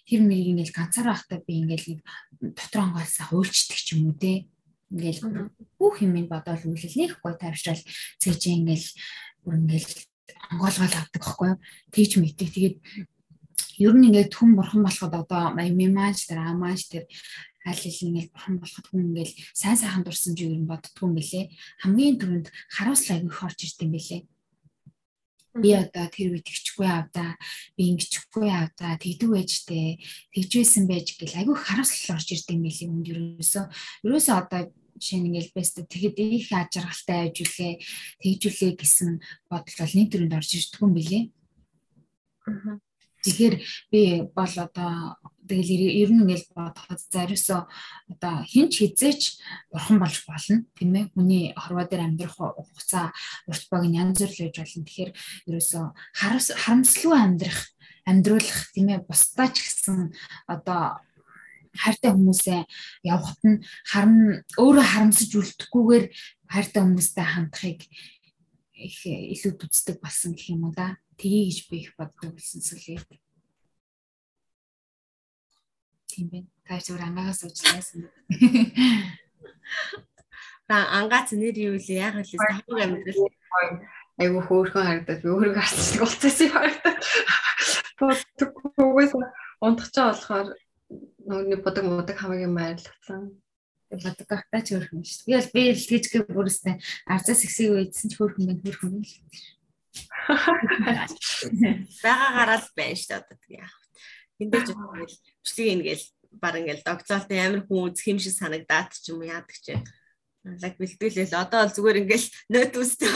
хэр 0.07 0.23
мэрийг 0.23 0.51
ингээл 0.53 0.77
ганцаараа 0.77 1.15
байхдаа 1.17 1.41
би 1.43 1.55
ингээл 1.65 1.87
нэг 1.91 2.01
дотор 2.55 2.81
онгоолсаа 2.87 3.27
хуульчдаг 3.29 3.79
ч 3.81 3.87
юм 3.97 4.13
уу 4.13 4.17
те. 4.21 4.47
Ингээл 4.93 5.51
бүх 5.81 5.97
юм 6.05 6.15
ин 6.21 6.29
бодоол 6.31 6.63
нэг 6.63 7.19
гой 7.19 7.35
тавьшрал 7.35 7.83
цээжээ 8.23 8.55
ингээл 8.63 8.89
бүр 9.43 9.55
ингээл 9.65 9.91
онгоолгол 10.53 10.95
авдаг 10.95 11.23
байхгүй 11.23 11.49
юу. 11.55 11.59
Тэгж 11.93 12.13
мэддэг. 12.19 12.49
Тэгээд 12.55 12.77
ер 13.83 13.95
нь 13.95 14.07
ингээд 14.09 14.33
хүн 14.33 14.57
бурхан 14.57 14.83
болоход 14.85 15.15
одоо 15.15 15.53
мемаж 15.55 16.27
тэр 16.27 16.41
амаж 16.41 16.89
тэр 16.89 17.05
аль 17.67 17.81
хэл 17.83 18.07
ингээд 18.09 18.31
бурхан 18.33 18.57
болоход 18.63 18.87
хүн 18.89 19.07
ингээд 19.11 19.31
сайн 19.53 19.77
сайхан 19.77 20.05
дурсан 20.07 20.33
жиг 20.39 20.55
ер 20.55 20.59
нь 20.59 20.71
боддгоо 20.71 21.11
юм 21.11 21.15
бэлээ. 21.19 21.51
Хамгийн 21.83 22.17
түрүүнд 22.17 22.47
харуулслаа 22.73 23.19
их 23.21 23.43
орж 23.43 23.59
ирд 23.67 23.83
юм 23.83 23.93
бэлээ. 23.93 24.23
Би 25.57 25.73
одоо 25.73 26.05
тэр 26.13 26.37
үед 26.37 26.45
тэгчихгүй 26.45 26.85
авдаа, 26.85 27.41
би 27.81 27.83
ингэчихгүй 27.97 28.49
авдаа, 28.53 29.01
тэгдэг 29.01 29.31
байжтэй, 29.33 30.05
тэгжсэн 30.37 30.85
байж 30.85 31.17
гэл 31.17 31.33
айгүй 31.33 31.57
харуулслал 31.57 32.21
орж 32.21 32.29
ирд 32.29 32.49
юм 32.53 32.61
бэлээ. 32.61 32.93
Үнд 32.93 33.07
ерөөсөө 33.09 33.65
ерөөсөө 34.05 34.37
одоо 34.37 34.61
жишээ 35.01 35.19
нь 35.21 35.29
ингээл 35.31 35.55
бэст 35.57 35.77
тэгэхэд 35.87 36.17
их 36.19 36.49
ажиргалтай 36.53 37.19
ажиулээ 37.31 37.73
тэгжүүлээ 38.21 38.73
гэсэн 38.81 39.11
бодол 39.51 39.77
бол 39.81 39.95
нэг 39.97 40.09
төрөнд 40.11 40.37
орж 40.37 40.51
ирдэг 40.57 40.81
юм 40.83 40.93
билээ. 40.97 41.25
Тэгэхээр 43.27 43.55
би 43.91 44.03
бол 44.31 44.55
одоо 44.55 45.19
тэгэл 45.51 45.91
ер 46.07 46.11
нь 46.15 46.23
ингээл 46.23 46.47
бодоход 46.55 47.01
зариусоо 47.11 47.67
одоо 48.07 48.35
хинч 48.47 48.79
хизээч 48.79 49.43
бурхан 49.75 49.99
болж 49.99 50.23
болно 50.31 50.63
тийм 50.79 50.95
ээ 50.95 51.11
хүний 51.11 51.45
хорвоо 51.59 51.87
дээр 51.91 52.07
амьдрах 52.07 52.39
хугацаа 52.39 53.11
урт 53.51 53.67
баг 53.67 53.83
нь 53.83 53.99
янз 53.99 54.23
бүр 54.23 54.31
л 54.31 54.43
байж 54.47 54.57
болно. 54.63 54.87
Тэгэхээр 54.87 55.11
ерөөсөө 55.51 55.85
харамсалгүй 56.23 57.19
амьдрах 57.19 57.61
амьдруулах 58.07 58.61
тийм 58.71 58.95
ээ 58.95 59.03
бусдаа 59.03 59.51
ч 59.51 59.67
гэсэн 59.67 60.15
одоо 60.47 61.03
хайртай 61.77 62.11
хүмүүсээ 62.13 62.61
явахт 63.05 63.41
нь 63.45 63.63
харам 63.91 64.43
өөрөө 64.59 64.87
харамсаж 64.87 65.31
үлдэхгүйгээр 65.37 66.07
хайртай 66.51 66.81
хүмүүстэй 66.83 67.27
хандахыг 67.27 67.81
их 68.77 68.99
илүү 69.07 69.53
үздэг 69.57 69.97
болсон 70.01 70.37
гэх 70.37 70.53
юм 70.53 70.69
уу 70.69 70.75
да. 70.77 70.97
тгий 71.17 71.49
гэж 71.49 71.59
би 71.69 71.77
их 71.89 71.97
боддог 71.97 72.37
болсон 72.37 72.61
сүлээд. 72.61 73.09
Тийм 76.13 76.29
байна. 76.29 76.49
Та 76.65 76.81
зөвөр 76.81 77.03
ангаагаас 77.09 77.45
уучлаасан. 77.45 78.09
Та 80.69 80.77
ангаац 80.99 81.33
нэр 81.33 81.57
юу 81.57 81.77
вэ? 81.81 81.95
Яг 81.97 82.21
л 82.21 82.27
хамаг 82.27 82.81
амьдрал 82.85 83.33
айгу 84.21 84.41
хөөрхөн 84.45 84.87
харагдаад 84.87 85.21
би 85.23 85.29
өөрийгөө 85.29 85.63
харсан 85.63 86.01
уулцсан 86.05 86.45
юм 86.45 86.53
харагдаад. 86.57 87.01
Тэгвэл 87.97 89.13
унтчихаа 89.65 90.13
болохоор 90.13 90.49
нөгөө 91.27 91.59
бодог 91.63 91.85
модог 91.85 92.17
хамаагийн 92.17 92.55
байрлалсан. 92.55 93.43
Бодог 93.91 94.27
гахтаа 94.31 94.63
ч 94.63 94.69
хөөрхөн 94.75 95.03
шүү. 95.03 95.27
Би 95.51 95.75
л 95.75 95.89
тэгжгээ 95.91 96.23
бүрстэй 96.31 96.79
арзаас 97.07 97.43
ихсийг 97.43 97.75
үйдсэн 97.75 98.11
ч 98.11 98.13
хөөрхөн 98.15 98.47
байна 98.47 98.63
хөөрхөн 98.63 98.91
байна 98.95 99.05
л. 99.05 99.15
Бага 102.03 102.27
гараад 102.39 102.67
байна 102.79 102.95
шүү 102.95 103.19
одоо 103.19 103.37
тэг 103.43 103.53
яах. 103.59 103.77
Эндээ 104.39 104.63
ч 104.63 104.69
ингээл 104.71 105.19
бичлэг 105.43 105.69
ингээл 105.75 106.05
баг 106.39 106.55
ингээл 106.61 106.87
догцоолтой 106.87 107.39
амар 107.43 107.63
хүн 107.67 107.91
үзэх 107.91 108.07
юм 108.13 108.19
шиг 108.23 108.35
санагдаад 108.37 108.93
ч 108.95 109.11
юм 109.11 109.27
яадаг 109.27 109.59
чи. 109.59 109.75
Лаг 110.47 110.79
бэлтгэлээ 110.79 111.35
одоо 111.35 111.67
л 111.67 111.75
зүгээр 111.75 112.07
ингээл 112.07 112.27
нөт 112.55 112.79
үстэй 112.79 113.11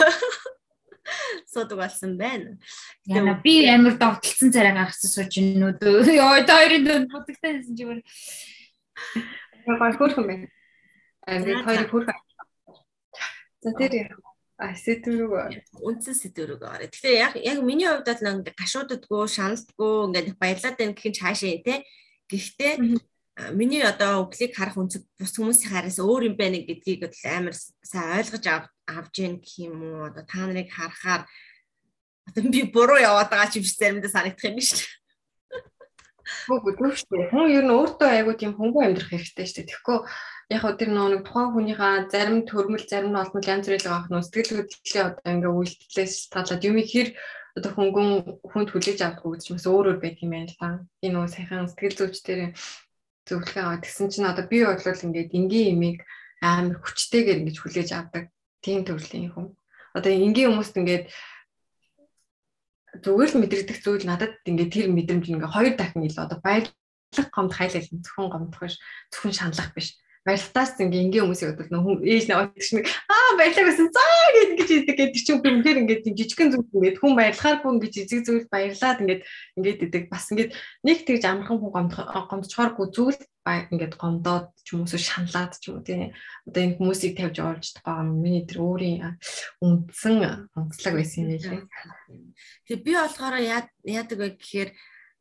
суудаг 1.51 1.77
болсон 1.83 2.17
байна. 2.17 2.57
Яна 3.05 3.35
би 3.43 3.67
амар 3.67 3.99
довтлцсан 3.99 4.55
царай 4.55 4.73
гаргасан 4.75 5.11
сууж 5.11 5.35
гинүү 5.35 5.71
дөө. 5.83 6.15
Йоо 6.17 6.41
тойрын 6.47 6.87
дөнд 6.87 7.11
будагтай 7.11 7.59
байсан 7.59 7.75
чи 7.77 7.85
бүр. 7.85 8.01
Яг 9.67 9.95
хөөрхөн 9.99 10.27
байна. 10.31 10.47
Ингээд 11.27 11.65
хоёрыг 11.67 11.89
хөөрхөн. 11.91 12.19
За 13.61 13.71
тэр 13.77 14.15
А 14.61 14.75
сэтврүүг 14.77 15.81
үндсэн 15.81 16.13
сэтврүүг 16.21 16.61
орё. 16.61 16.85
Гэхдээ 16.85 17.15
яг 17.17 17.33
яг 17.33 17.65
миний 17.65 17.89
хувьд 17.89 18.05
бол 18.05 18.45
ингээд 18.45 18.53
гашууддаггүй, 18.61 19.25
шаналдаггүй 19.33 19.93
ингээд 20.05 20.37
баярлаад 20.37 20.77
байна 20.77 20.93
гэх 20.93 21.07
юм 21.09 21.17
цаашаа 21.17 21.57
тий. 21.65 21.79
Гэхдээ 22.29 22.73
миний 23.51 23.83
одоо 23.83 24.27
өглийг 24.27 24.51
харах 24.55 24.77
үнцэг 24.77 25.07
бус 25.15 25.31
хүмүүсийн 25.35 25.71
хараас 25.71 25.97
өөр 26.03 26.27
юм 26.29 26.35
байна 26.35 26.59
гэдгийг 26.61 27.07
амар 27.23 27.55
сайн 27.55 28.19
ойлгож 28.19 28.45
авч 28.91 29.15
яах 29.23 29.39
гэх 29.39 29.55
юм 29.59 29.79
уу 29.81 30.11
одоо 30.11 30.23
та 30.27 30.43
нарыг 30.43 30.67
харахаар 30.67 31.23
одоо 32.27 32.43
би 32.51 32.67
буруу 32.67 32.99
яваад 32.99 33.31
байгаа 33.31 33.49
ч 33.49 33.59
юм 33.59 33.65
шиг 33.65 33.79
заримдаа 33.79 34.11
санагдах 34.11 34.45
юм. 34.45 34.59
Үгүй 36.51 36.73
үү 36.79 36.95
шүү 36.95 37.11
дээ. 37.11 37.29
Хүн 37.31 37.51
ер 37.51 37.65
нь 37.67 37.75
өөртөө 37.75 38.09
айгуу 38.11 38.35
тийм 38.39 38.53
хөнгөн 38.55 38.85
амьдрах 38.87 39.11
хэрэгтэй 39.11 39.45
шүү 39.47 39.57
дээ. 39.57 39.69
Тэгэхгүй 39.71 39.97
яг 40.53 40.61
хөө 40.63 40.73
тэр 40.79 40.89
нэг 40.95 41.23
тухайн 41.27 41.49
хүнийхээ 41.51 41.95
зарим 42.13 42.39
төрмөл 42.47 42.85
зарим 42.87 43.11
нь 43.11 43.19
олмол 43.19 43.49
янз 43.51 43.65
бүрийн 43.67 43.91
авах 43.91 44.07
нь 44.11 44.23
сэтгэл 44.23 44.55
хөдлөлийн 44.63 45.07
одоо 45.11 45.31
ингээ 45.31 45.51
үйлдэлээс 45.59 46.13
талаад 46.31 46.63
юм 46.67 46.77
хэр 46.79 47.07
одоо 47.57 47.71
хөнгөн 47.75 48.09
хүнд 48.51 48.69
хүлээж 48.71 48.99
авдаг 49.03 49.27
гэж 49.27 49.43
бас 49.51 49.65
өөр 49.67 49.85
өөр 49.91 49.99
байдаг 49.99 50.23
юм 50.23 50.31
байна 50.31 50.47
л 50.47 50.59
да. 50.59 50.69
Би 51.03 51.07
нөгөө 51.11 51.29
саяхан 51.35 51.67
сэтгэл 51.67 51.99
зүйч 51.99 52.15
дээр 52.23 52.41
зөвлөгөө 53.27 53.63
аваад 53.63 53.83
тэгсэн 53.85 54.07
чинь 54.09 54.29
одоо 54.29 54.45
би 54.47 54.65
бодлол 54.65 55.05
ингээд 55.05 55.35
энгийн 55.37 55.73
имийг 55.75 55.97
амар 56.41 56.77
хүчтэйгээр 56.81 57.39
ингэж 57.45 57.57
хүлээж 57.61 57.89
авдаг 57.93 58.23
тийм 58.65 58.81
төрлийн 58.85 59.29
хүн. 59.33 59.53
Одоо 59.93 60.11
энгийн 60.11 60.49
хүмүүст 60.49 60.77
ингээд 60.77 61.05
зүгээр 62.99 63.29
л 63.31 63.39
мэдрэгдэх 63.39 63.79
зүйл 63.79 64.05
надад 64.09 64.35
ингээд 64.43 64.73
тэр 64.73 64.87
мэдрэмж 64.91 65.25
ингээ 65.31 65.53
хоёр 65.53 65.73
дахин 65.77 66.05
илүү 66.09 66.23
одоо 66.27 66.39
баярлах 66.43 67.27
гомд 67.31 67.53
хайлал 67.55 67.87
зөвхөн 67.87 68.29
гомдох 68.31 68.61
биш 68.61 68.75
зөвхөн 69.13 69.33
шаналлах 69.37 69.71
биш 69.71 69.87
баярлалтаас 70.25 70.77
ингээ 70.77 71.03
ингийн 71.05 71.25
хүмүүсийг 71.25 71.57
бодвол 71.57 71.73
нөх 71.73 72.05
ээж 72.05 72.25
наваад 72.29 72.53
чинь 72.61 72.85
аа 73.09 73.31
баярлалаа 73.37 73.67
гэсэн 73.69 73.89
заа! 73.89 74.21
гэж 74.35 74.49
гэж 74.57 74.69
идэг 74.71 74.97
гэдэг 74.97 75.21
чинь 75.21 75.41
үнэхээр 75.41 75.81
ингээд 75.81 76.03
жижигхэн 76.17 76.51
зүйл 76.51 76.75
ингээд 76.77 76.97
хүн 77.01 77.13
баярлахааргүй 77.17 77.71
ингээд 77.73 77.95
жижиг 77.97 78.21
зүйл 78.25 78.45
баярлаад 78.53 79.01
ингээд 79.01 79.21
ингээд 79.57 79.79
идэг. 79.85 80.03
Бас 80.13 80.25
ингээд 80.31 80.51
нэг 80.85 80.97
тэгж 81.05 81.23
амархан 81.25 81.57
хүн 81.59 81.89
гомдчихооргүй 82.29 82.87
зүйл 82.93 83.19
ингээд 83.41 83.93
гомдоод 83.97 84.53
ч 84.61 84.77
юм 84.77 84.85
уу 84.85 84.93
шаналаад 84.93 85.53
ч 85.57 85.73
юм 85.73 85.81
уу 85.81 85.85
тийм 85.85 86.13
одоо 86.45 86.61
энэ 86.61 86.77
хүмүүсийг 86.77 87.13
тавьж 87.17 87.37
оолж 87.41 87.65
байгаа 87.81 88.05
миний 88.05 88.45
тэр 88.45 88.59
өөрийн 88.61 89.17
үндсэн 89.65 90.15
онцлог 90.53 90.93
байсан 90.95 91.25
юм 91.25 91.29
байлээ. 91.33 91.65
Тэгээ 92.69 92.85
би 92.85 92.91
болохоор 92.93 93.35
яадаг 93.41 94.17
вэ 94.21 94.29
гэхээр 94.37 94.69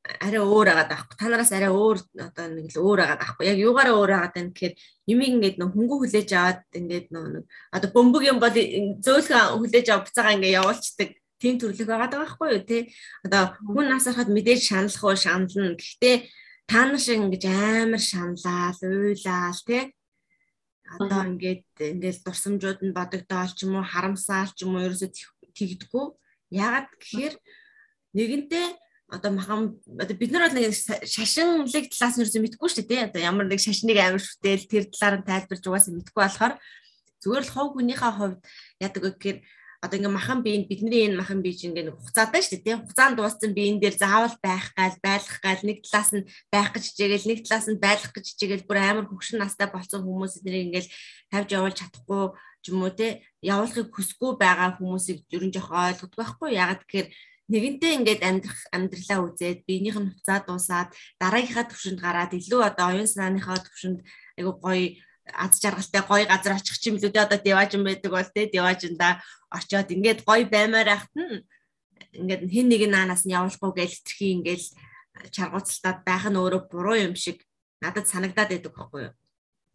арай 0.00 0.40
өөр 0.40 0.68
агаад 0.72 0.92
авахгүй. 0.96 1.16
Та 1.20 1.28
нараас 1.28 1.52
арай 1.52 1.68
өөр 1.68 1.98
одоо 2.16 2.46
нэг 2.48 2.72
л 2.72 2.80
өөр 2.80 3.00
агаад 3.04 3.20
авахгүй. 3.20 3.44
Яг 3.52 3.58
юугаараа 3.60 3.94
өөр 4.00 4.12
агаад 4.16 4.34
байна 4.34 4.52
гэхээр 4.56 4.74
юмыг 5.12 5.28
ингээд 5.28 5.56
нөө 5.60 5.70
хөнгө 5.76 5.96
хүлээж 6.00 6.30
аваад 6.32 6.60
ингээд 6.72 7.06
нөө 7.12 7.44
одоо 7.76 7.88
бөмбөг 7.92 8.22
юм 8.24 8.38
бол 8.40 8.56
зөөлхөн 9.04 9.60
хүлээж 9.60 9.86
авах 9.92 10.08
буцаага 10.08 10.34
ингээд 10.40 10.56
явуулцдаг 10.56 11.08
тийм 11.40 11.54
төрлөг 11.60 11.88
байгаа 11.88 12.08
даа 12.08 12.20
байхгүй 12.24 12.48
юу 12.56 12.62
тий. 12.64 12.82
Одоо 13.24 13.42
хүн 13.60 13.86
нас 13.92 14.04
харахад 14.08 14.32
мэдээж 14.32 14.60
шаналах 14.72 15.04
уу 15.04 15.16
шанална. 15.16 15.76
Гэхдээ 15.76 16.16
та 16.64 16.80
нар 16.88 17.00
шиг 17.00 17.20
ингэж 17.20 17.44
амар 17.44 18.00
шаналал, 18.00 18.80
уйлал 18.80 19.60
тий. 19.68 19.84
Одоо 20.96 21.20
ингээд 21.28 21.64
ингээд 21.76 22.24
дурсамжууд 22.24 22.80
нь 22.84 22.96
бодогдоол 22.96 23.52
ч 23.52 23.68
юм 23.68 23.80
уу, 23.80 23.84
харамсаал 23.84 24.52
ч 24.56 24.64
юм 24.64 24.76
уу 24.76 24.84
ерөөсөө 24.88 25.10
тэгдэггүй. 25.56 26.06
Яагаад 26.56 26.88
гэхээр 26.98 27.34
нэгэнтээ 28.16 28.66
одоо 29.10 29.30
махан 29.34 29.60
одоо 29.98 30.16
бид 30.16 30.30
нар 30.30 30.48
бол 30.48 30.56
нэг 30.56 30.74
шашинлыг 30.74 31.86
талаас 31.90 32.14
нь 32.16 32.22
юусэн 32.22 32.42
мэдгүй 32.46 32.68
шүү 32.70 32.86
дээ. 32.86 33.06
Одоо 33.10 33.20
ямар 33.20 33.46
нэг 33.50 33.60
шашныг 33.60 33.98
амар 33.98 34.22
шүтэл 34.22 34.70
тэр 34.70 34.84
талаар 34.94 35.16
нь 35.18 35.28
тайлбарж 35.28 35.64
угаасаа 35.66 35.94
мэдгүй 35.98 36.20
болохоор 36.22 36.54
зүгээр 37.22 37.44
л 37.44 37.52
хов 37.52 37.68
хүнийхээ 37.74 38.12
хувьд 38.16 38.40
яадаг 38.78 39.02
гэхээр 39.02 39.38
одоо 39.80 39.96
ингээ 39.96 40.12
махан 40.12 40.40
биеинд 40.44 40.68
бидний 40.68 41.08
энэ 41.08 41.20
махан 41.20 41.40
бие 41.40 41.56
чинь 41.56 41.72
ингээ 41.72 41.96
хугацаатай 41.96 42.42
шүү 42.44 42.60
дээ. 42.60 42.80
Хугацаанд 42.84 43.16
дууссан 43.16 43.52
биеин 43.56 43.80
дээр 43.80 43.96
заавал 43.96 44.36
байх 44.44 44.76
гал 44.76 44.96
байлгах 45.00 45.40
гал 45.40 45.62
нэг 45.64 45.78
талаас 45.80 46.10
нь 46.12 46.28
байх 46.52 46.68
гэж 46.76 46.84
хичээгээл 46.92 47.28
нэг 47.32 47.38
талаас 47.48 47.66
нь 47.72 47.80
байлгах 47.80 48.12
гэж 48.12 48.24
хичээгээл 48.28 48.68
бүр 48.68 48.78
амар 48.78 49.06
хөвшин 49.08 49.40
настай 49.40 49.68
болсон 49.72 50.04
хүмүүс 50.04 50.44
эднийг 50.44 50.68
ингээл 50.68 50.92
тавьж 51.32 51.48
явуулж 51.56 51.76
чадахгүй 51.80 52.24
ч 52.60 52.64
юм 52.68 52.84
уу 52.84 52.92
те 52.92 53.24
явуулахыг 53.40 53.88
хүсэхгүй 53.88 54.36
байгаа 54.36 54.76
хүмүүсийг 54.76 55.24
ерөн 55.32 55.48
жоох 55.48 55.72
ойлгодог 55.72 56.12
байхгүй. 56.12 56.60
Ягаад 56.60 56.84
гэхээр 56.84 57.08
нэгэнтээ 57.52 57.92
ингээд 57.98 58.22
амьдрах 58.22 58.60
амьдралаа 58.76 59.18
үзээд 59.26 59.66
биенийх 59.66 59.98
нь 59.98 60.10
хуцаа 60.14 60.38
дуусаад 60.46 60.88
дараагийнхаа 61.20 61.66
төвшөнд 61.66 61.98
гараад 61.98 62.32
илүү 62.38 62.60
одоо 62.62 62.86
оюун 62.94 63.10
санааныхаа 63.10 63.58
төвшөнд 63.66 63.98
айгу 64.38 64.52
гоё 64.62 64.94
аз 65.34 65.58
жаргалтай 65.62 66.02
гоё 66.06 66.24
газар 66.30 66.56
очих 66.58 66.78
ч 66.78 66.90
юм 66.90 66.96
лүү 66.98 67.10
дээ 67.10 67.26
одоо 67.26 67.38
деважин 67.42 67.82
байдаг 67.84 68.10
бол 68.14 68.30
те 68.34 68.46
деважинда 68.46 69.08
очиод 69.50 69.90
ингээд 69.94 70.20
гоё 70.28 70.44
баймаар 70.46 70.88
ахт 70.96 71.12
нь 71.18 71.42
ингээд 72.20 72.42
хэн 72.54 72.66
нэг 72.70 72.82
наанаас 72.90 73.22
нь 73.26 73.34
явуулахгүй 73.34 73.72
гэж 73.78 73.92
тэрхий 74.06 74.32
ингээд 74.38 74.64
чаргууцалтаад 75.34 75.98
байх 76.06 76.24
нь 76.30 76.38
өөрөө 76.40 76.62
буруу 76.70 76.96
юм 76.96 77.14
шиг 77.14 77.42
надад 77.82 78.06
санагдаад 78.06 78.50
байдаг 78.50 78.72
байхгүй 78.74 79.02
юу 79.10 79.14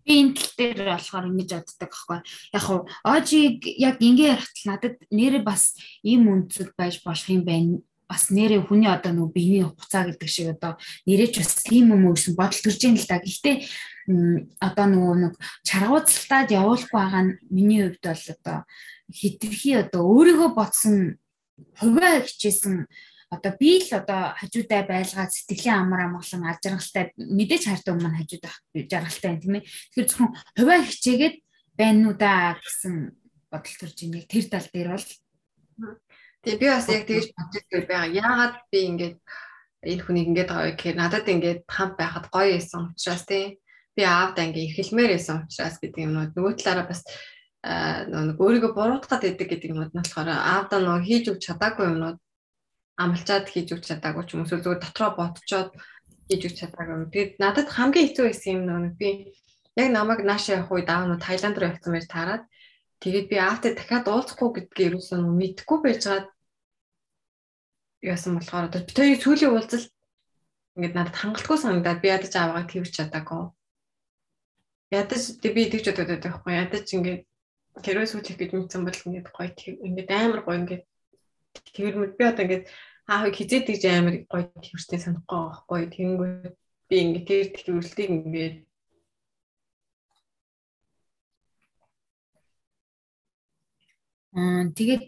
би 0.05 0.13
энэ 0.21 0.33
тал 0.37 0.53
дээр 0.57 0.79
болохоор 0.85 1.25
ингэж 1.33 1.49
боддог 1.57 1.91
аахгүй. 1.91 2.19
Яг 2.53 2.63
хуу 2.63 2.79
ожиг 3.03 3.65
яг 3.65 3.97
ингээ 3.97 4.37
ярихтал 4.37 4.65
надад 4.69 4.95
нэрээ 5.09 5.41
бас 5.41 5.73
ийм 6.05 6.29
үнцэг 6.29 6.77
байж 6.77 7.01
болох 7.01 7.25
юм 7.29 7.43
байна. 7.43 7.81
Бас 8.05 8.29
нэрээ 8.29 8.69
хүний 8.69 8.85
одоо 8.85 9.11
нөгөө 9.17 9.33
биений 9.33 9.65
хуцаа 9.65 10.05
гэдэг 10.05 10.29
шиг 10.29 10.53
одоо 10.53 10.77
нэрэж 11.09 11.41
бас 11.41 11.51
тийм 11.65 11.89
юм 11.89 12.05
уу 12.05 12.13
гэсэн 12.13 12.37
бодол 12.37 12.61
төрж 12.61 12.81
ийн 12.85 13.01
л 13.01 13.09
да. 13.09 13.17
Гэхдээ 13.17 13.55
одоо 14.61 14.85
нөгөө 14.85 15.15
нэг 15.25 15.33
чаргууцалтаад 15.65 16.53
явуулахгүй 16.53 16.93
байгаа 16.93 17.23
нь 17.25 17.37
миний 17.49 17.81
хувьд 17.89 18.05
бол 18.05 18.25
одоо 18.37 18.57
хитрхи 19.09 19.71
одоо 19.81 20.01
өөрийгөө 20.05 20.49
ботсон 20.53 21.17
хувиа 21.81 22.21
хичээсэн 22.21 22.85
одоо 23.35 23.51
би 23.59 23.71
л 23.83 23.91
одоо 23.99 24.21
хажуудаа 24.39 24.81
байлгаад 24.87 25.31
сэтгэлийн 25.35 25.79
амар 25.83 26.01
амгалан 26.07 26.43
аж 26.49 26.59
жаргалтай 26.63 27.11
мэдээж 27.19 27.63
хардаг 27.67 27.93
өмнө 27.95 28.17
хажууд 28.17 28.45
жаргалтай 28.91 29.29
байна 29.29 29.43
тийм 29.43 29.55
ээ. 29.59 29.67
Тэгэхээр 29.67 30.09
зөвхөн 30.09 30.31
хувиа 30.57 30.79
хичээгээд 30.87 31.35
байна 31.75 32.01
уу 32.07 32.15
да 32.15 32.55
гэсэн 32.63 32.95
бодол 33.51 33.75
төрж 33.79 33.97
ийн 34.01 34.17
яг 34.19 34.27
тэр 34.31 34.45
тал 34.47 34.67
дээр 34.71 34.89
бол 34.95 35.07
Тэгээ 36.45 36.61
би 36.61 36.67
бас 36.69 36.87
яг 36.93 37.03
тэгж 37.09 37.27
бодож 37.33 37.63
байгаа. 37.73 38.05
Яагаад 38.13 38.55
би 38.69 38.79
ингээд 38.85 39.17
энэ 39.81 40.03
хүнийг 40.05 40.27
ингээд 40.29 40.49
байгаа 40.49 40.71
гэхээр 40.77 40.97
надад 41.01 41.25
ингээд 41.25 41.61
хамт 41.65 41.95
байхад 41.97 42.25
гоё 42.29 42.53
байсан 42.53 42.93
учраас 42.93 43.25
тийм 43.25 43.57
би 43.97 44.01
аавда 44.05 44.45
ингээд 44.45 44.65
эрхэлмээр 44.69 45.11
байсан 45.17 45.37
учраас 45.49 45.77
гэдэг 45.81 46.05
юмнууд 46.05 46.31
нөгөө 46.37 46.53
талаараа 46.61 46.85
бас 46.85 47.01
нөгөө 47.65 48.45
өөрийгөө 48.45 48.71
буруутгаад 48.77 49.23
байдаг 49.25 49.47
гэдэг 49.49 49.73
юмуд 49.73 49.89
нь 49.89 49.97
болохоор 49.97 50.29
аавда 50.29 50.75
нөгөө 50.85 51.01
хийж 51.01 51.25
өгч 51.33 51.41
чадаагүй 51.49 51.85
юмнууд 51.89 52.17
амлчаад 53.03 53.45
хийж 53.51 53.67
өгч 53.75 53.85
чадаагүй 53.91 54.23
ч 54.25 54.29
юм 54.33 54.41
уу 54.43 54.49
зүгээр 54.49 54.79
дотроо 54.81 55.11
ботчоод 55.19 55.69
хийж 56.27 56.41
өгч 56.47 56.57
чадаагүй. 56.61 57.11
Тэгээд 57.11 57.31
надад 57.43 57.67
хамгийн 57.75 58.05
хэцүү 58.07 58.25
байсан 58.27 58.51
юм 58.55 58.61
нэг 58.85 58.95
би 59.01 59.09
яг 59.75 59.89
намайг 59.91 60.21
нааш 60.23 60.43
явах 60.55 60.71
үед 60.71 60.89
аав 60.89 61.03
нь 61.11 61.23
Таиланд 61.25 61.57
руу 61.59 61.69
явсан 61.71 61.91
байж 61.93 62.07
таарад 62.07 62.43
тэгээд 63.03 63.27
би 63.31 63.37
аавтай 63.39 63.71
дахиад 63.75 64.07
уулзахгүй 64.07 64.49
гэдгийг 64.55 64.95
юусэн 64.95 65.21
мэдэхгүй 65.39 65.79
байжгаад 65.83 66.27
яасан 68.11 68.39
болохоор 68.39 68.67
одоо 68.71 68.81
хоёрын 68.85 69.21
сүүлийн 69.23 69.51
уулзалт 69.51 69.91
ингээд 70.75 70.95
надад 70.95 71.15
хангалтгүй 71.19 71.57
санагдаад 71.59 71.99
би 72.01 72.07
ядаж 72.15 72.33
аавгаа 72.35 72.63
твж 72.67 72.89
чадаагүй. 72.95 73.43
Ядаж 74.99 75.23
би 75.41 75.61
тэгж 75.71 75.85
бодоод 75.91 76.23
байхгүй 76.23 76.53
ядаж 76.63 76.87
ингээд 76.95 77.21
хэрвээ 77.83 78.07
сүүлэх 78.11 78.37
гэж 78.39 78.51
мэдсэн 78.55 78.81
бол 78.87 78.99
ингээд 79.07 79.27
гоё 79.35 79.49
ингээд 79.87 80.09
амар 80.11 80.41
гоё 80.45 80.59
ингээд 80.63 80.83
тэр 81.75 81.95
мэд 81.99 82.13
би 82.17 82.23
одоо 82.25 82.43
ингээд 82.45 82.65
аа 83.11 83.29
хизээ 83.37 83.61
тэгж 83.65 83.83
амар 83.87 84.15
гоё 84.31 84.43
төвчтэй 84.63 84.99
санахгүй 85.01 85.39
байхгүй 85.45 85.81
тэгэнгүүт 85.95 86.55
би 86.89 86.95
ингээд 87.03 87.27
тэр 87.29 87.63
төвлөлтийг 87.65 88.09
ингээд 88.11 88.55
Аа 94.35 94.67
тэгээд 94.77 95.03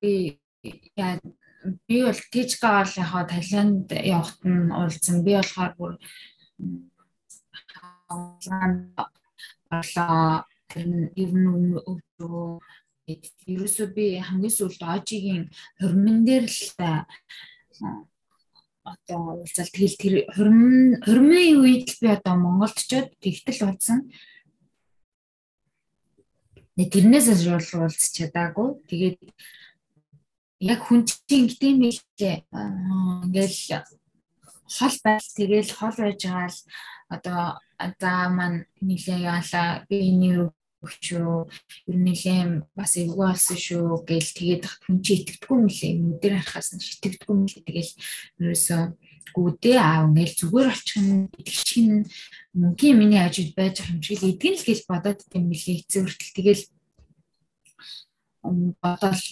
би 0.00 0.40
яа 0.96 1.14
би 1.86 1.96
бол 2.02 2.20
яхаа 2.98 3.24
Таиланд 3.30 3.86
явахт 4.14 4.40
нь 4.42 4.74
уулзсан. 4.78 5.22
Би 5.24 5.32
болохоор 5.38 5.72
бүр 5.78 5.94
болоо 9.70 10.44
тэр 10.70 10.86
нь 10.90 11.06
ер 11.22 11.30
нь 11.30 11.78
өвдөө 11.90 12.42
ерөөсөө 13.06 13.88
би 13.96 14.04
хамгийн 14.22 14.54
сүүлд 14.54 14.82
Ожигийн 14.82 15.50
хормон 15.80 16.22
дээр 16.26 16.46
л 16.46 16.62
одоо 18.82 19.18
уулзал 19.42 19.70
тэгэл 19.74 19.96
тэр 19.98 20.14
хормон 20.34 21.02
хормын 21.02 21.62
үед 21.62 21.88
би 21.98 22.06
одоо 22.06 22.34
Монголд 22.38 22.78
ч 22.78 23.02
тэгтэл 23.22 23.66
уулзсан. 23.66 24.10
Тэрнээс 26.78 27.26
уулзч 27.74 28.02
чадаагүй. 28.16 28.68
Тэгээд 28.86 29.18
яг 30.62 30.80
хүн 30.86 31.02
чинь 31.06 31.46
ингэдэм 31.50 31.74
билээ. 31.82 32.36
Ингээл 33.26 33.82
хол 34.78 34.96
байл 35.02 35.28
тэгэл 35.38 35.70
хол 35.74 35.96
байж 35.98 36.20
байгаа 36.22 36.50
л 36.50 36.60
одоо 37.14 37.40
за 37.98 38.12
маань 38.30 38.66
нилээ 38.80 39.18
яалаа 39.26 39.84
би 39.90 39.96
энэ 40.10 40.50
шүү. 40.88 41.46
Ер 41.86 41.96
нь 41.96 42.06
нэлээм 42.06 42.50
бас 42.74 42.98
эвгүй 42.98 43.26
болсон 43.30 43.58
шүү 43.58 44.02
гэл 44.08 44.30
тэгээд 44.38 44.64
хүн 44.66 44.98
чи 45.04 45.12
итгэдэггүй 45.22 45.58
лээ. 45.70 45.92
Нүдээр 46.02 46.34
харахаас 46.42 46.68
нь 46.74 46.82
итгэдэггүй 46.82 47.36
лээ. 47.38 47.62
Тэгэл 47.66 47.92
ерөөсөө 48.42 48.82
гүдээ 49.32 49.78
аав 49.80 50.04
ингээл 50.12 50.38
зүгээр 50.38 50.68
очих 50.72 50.98
нь 51.00 51.30
итгэчих 51.40 51.80
нь 51.86 52.04
мөнгөний 52.52 52.94
миний 52.98 53.22
ажид 53.22 53.54
байж 53.56 53.80
байгаа 53.80 53.96
юм 53.96 54.02
шиг 54.02 54.18
л 54.20 54.28
эдгэн 54.28 54.56
л 54.58 54.66
гэж 54.68 54.80
бодоод 54.90 55.20
идэм 55.24 55.44
билээ. 55.48 55.80
Эцэг 55.80 56.02
хүртэл 56.04 56.36
тэгэл 56.36 56.62
бодоол 58.82 59.22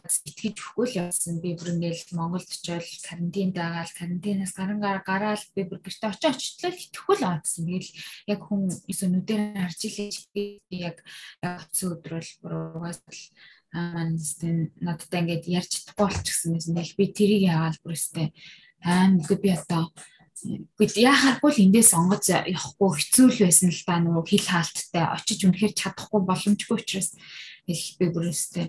итгэж 0.00 0.56
өгөхгүй 0.56 0.86
л 0.88 0.98
явсан. 1.06 1.40
Би 1.42 1.54
бүр 1.56 1.76
ингээл 1.76 2.16
Монголд 2.16 2.48
очиод 2.48 2.84
карантинд 3.04 3.54
байгаа 3.56 3.84
л 3.84 3.96
карантинаас 3.98 4.52
гарангаар 4.56 5.00
гараад 5.04 5.42
би 5.52 5.62
бүр 5.68 5.80
гэрте 5.84 6.08
очиж 6.08 6.24
очтлоо 6.32 6.72
итгэхгүй 6.72 7.16
л 7.20 7.28
авдсан. 7.28 7.64
Тэгэл 7.68 7.90
яг 8.32 8.40
хүн 8.42 8.62
өсөнүүдээр 8.88 9.42
харж 9.60 9.80
илээж 9.88 10.16
би 10.32 10.44
яг 10.72 11.04
оцсон 11.44 11.96
өдрөл 12.00 12.30
бүр 12.40 12.52
угаас 12.76 13.00
л 13.04 13.22
маань 13.72 14.18
надтай 14.80 15.20
ингээд 15.24 15.48
ярьж 15.48 15.70
чадахгүй 15.72 16.06
болчихсон 16.08 16.56
юм. 16.56 16.76
Тэгэл 16.76 16.98
би 16.98 17.04
тэрийг 17.12 17.42
яагаад 17.48 17.78
бүр 17.80 17.96
өстэй 17.96 18.28
аим 18.84 19.20
би 19.20 19.50
одоо 19.52 19.92
Гэт 20.42 20.98
яхахгүй 20.98 21.50
л 21.54 21.62
эндээс 21.70 21.94
онгоц 21.94 22.26
явахгүй 22.34 22.90
хэцүү 22.98 23.26
л 23.30 23.42
байсан 23.46 23.70
л 23.70 23.82
да 23.86 23.94
нөгөө 24.02 24.24
хил 24.26 24.46
хаалттай 24.50 25.04
очиж 25.14 25.40
үнэхээр 25.46 25.74
чадахгүй 25.78 26.20
боломжгүй 26.26 26.76
учраас 26.82 27.14
их 27.66 27.82
би 27.98 28.06
бүрээстэй 28.10 28.66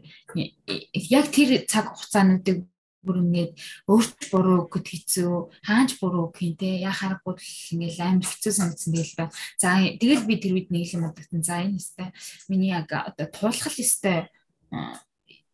яг 1.10 1.26
тэр 1.34 1.66
цаг 1.66 1.94
хугацаануудыг 1.94 2.68
бүр 3.04 3.20
ингээд 3.20 3.54
өөрт 3.92 4.20
буруу 4.32 4.72
гэд 4.72 4.88
хэцүү 4.88 5.34
хаач 5.68 6.00
буруу 6.00 6.32
гэх 6.32 6.56
те. 6.56 6.80
Яхаарахгүй 6.88 7.36
л 7.36 7.74
ингээд 7.76 8.00
амар 8.00 8.24
хэцүү 8.24 8.54
санагдсан 8.56 8.92
тэгэл 8.96 9.18
ба 9.20 9.26
за 9.60 9.76
тэгэл 10.00 10.24
би 10.24 10.36
тэр 10.40 10.56
үед 10.56 10.70
нэг 10.72 10.88
юм 10.96 11.12
бодсон 11.12 11.44
за 11.44 11.60
энэ 11.60 11.78
өстэй. 11.78 12.10
Миний 12.48 12.72
яг 12.72 12.88
одоо 12.88 13.28
туулах 13.28 13.76
өстэй 13.76 14.32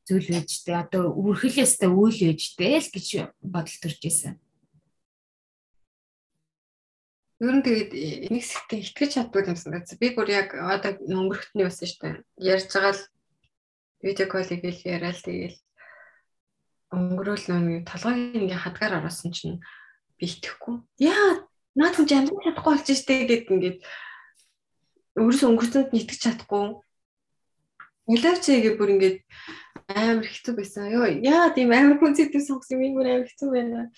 зүйл 0.05 0.29
байж 0.29 0.51
те 0.62 0.77
одоо 0.77 1.10
үргэлжлээстэй 1.10 1.89
үйл 1.89 2.19
байж 2.29 2.41
те 2.53 2.77
л 2.77 2.89
гэж 2.93 3.08
бодол 3.41 3.77
төрж 3.81 4.01
исэн. 4.05 4.38
Ер 7.39 7.56
нь 7.56 7.63
тэгээд 7.63 7.91
энийг 8.30 8.45
сэтгэн 8.45 8.84
итгэж 8.84 9.12
чаддгүй 9.15 9.47
юмсан. 9.47 9.80
Би 9.95 10.12
бүр 10.12 10.28
яг 10.28 10.54
одоо 10.54 10.99
өнгөрөхтний 10.99 11.65
байсан 11.65 11.88
шүү 11.88 12.02
дээ. 12.04 12.15
Ярьж 12.36 12.67
байгаа 12.67 12.93
л 12.93 13.02
видео 14.01 14.27
кол 14.31 14.47
хийгээл 14.47 14.88
яриад 14.95 15.19
тэгэл 15.23 15.57
өнгөрөөл 16.95 17.45
нэг 17.53 17.85
толгойн 17.85 18.33
ингээ 18.33 18.59
хадгаар 18.63 19.03
оросон 19.03 19.31
чинь 19.35 19.62
би 20.17 20.25
итгэхгүй. 20.25 20.81
Яа 21.03 21.45
наад 21.77 21.95
хүн 21.95 22.09
амьд 22.09 22.33
чадахгүй 22.33 22.73
болж 22.73 22.88
штэ 22.89 23.29
гэд 23.29 23.51
ингээд 23.53 23.77
өөрөөс 25.19 25.43
өнгөрцөнд 25.45 25.89
нь 25.93 26.01
итгэж 26.01 26.19
чадахгүй. 26.25 26.81
Улаачээгээ 28.09 28.73
бүр 28.73 28.89
ингээд 28.97 29.17
амар 29.93 30.25
хэцүү 30.25 30.53
байсан. 30.57 30.89
Йоо 30.89 31.07
яа 31.21 31.53
тийм 31.53 31.69
амар 31.69 32.01
хүн 32.01 32.17
зэдв 32.17 32.41
сонгосон 32.41 32.81
юм 32.81 32.97
бүр 32.97 33.07
амар 33.13 33.29
хэцүү 33.29 33.49
байна. 33.53 33.91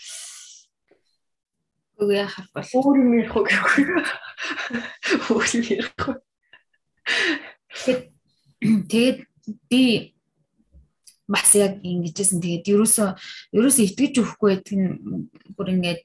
Үгүй 1.95 2.17
яхах 2.19 2.47
бол. 2.51 2.67
Өөр 2.75 2.97
юм 2.99 3.11
ярих 3.15 3.35
уу 3.37 3.45
гэхгүй. 3.47 3.83
Өөр 5.31 5.47
юм 5.55 5.63
ярих 5.63 5.91
уу. 6.01 6.15
Тэгээд 8.91 9.30
би 9.69 10.15
бас 11.31 11.55
яг 11.55 11.79
ингэжсэн 11.79 12.43
тэгээд 12.43 12.71
ерөөсөө 12.75 13.09
ерөөсөө 13.55 13.83
итгэж 13.87 14.13
өгөхгүй 14.19 14.49
байдаг 14.51 14.75
нь 14.75 14.87
бүр 15.55 15.67
ингээд 15.75 16.01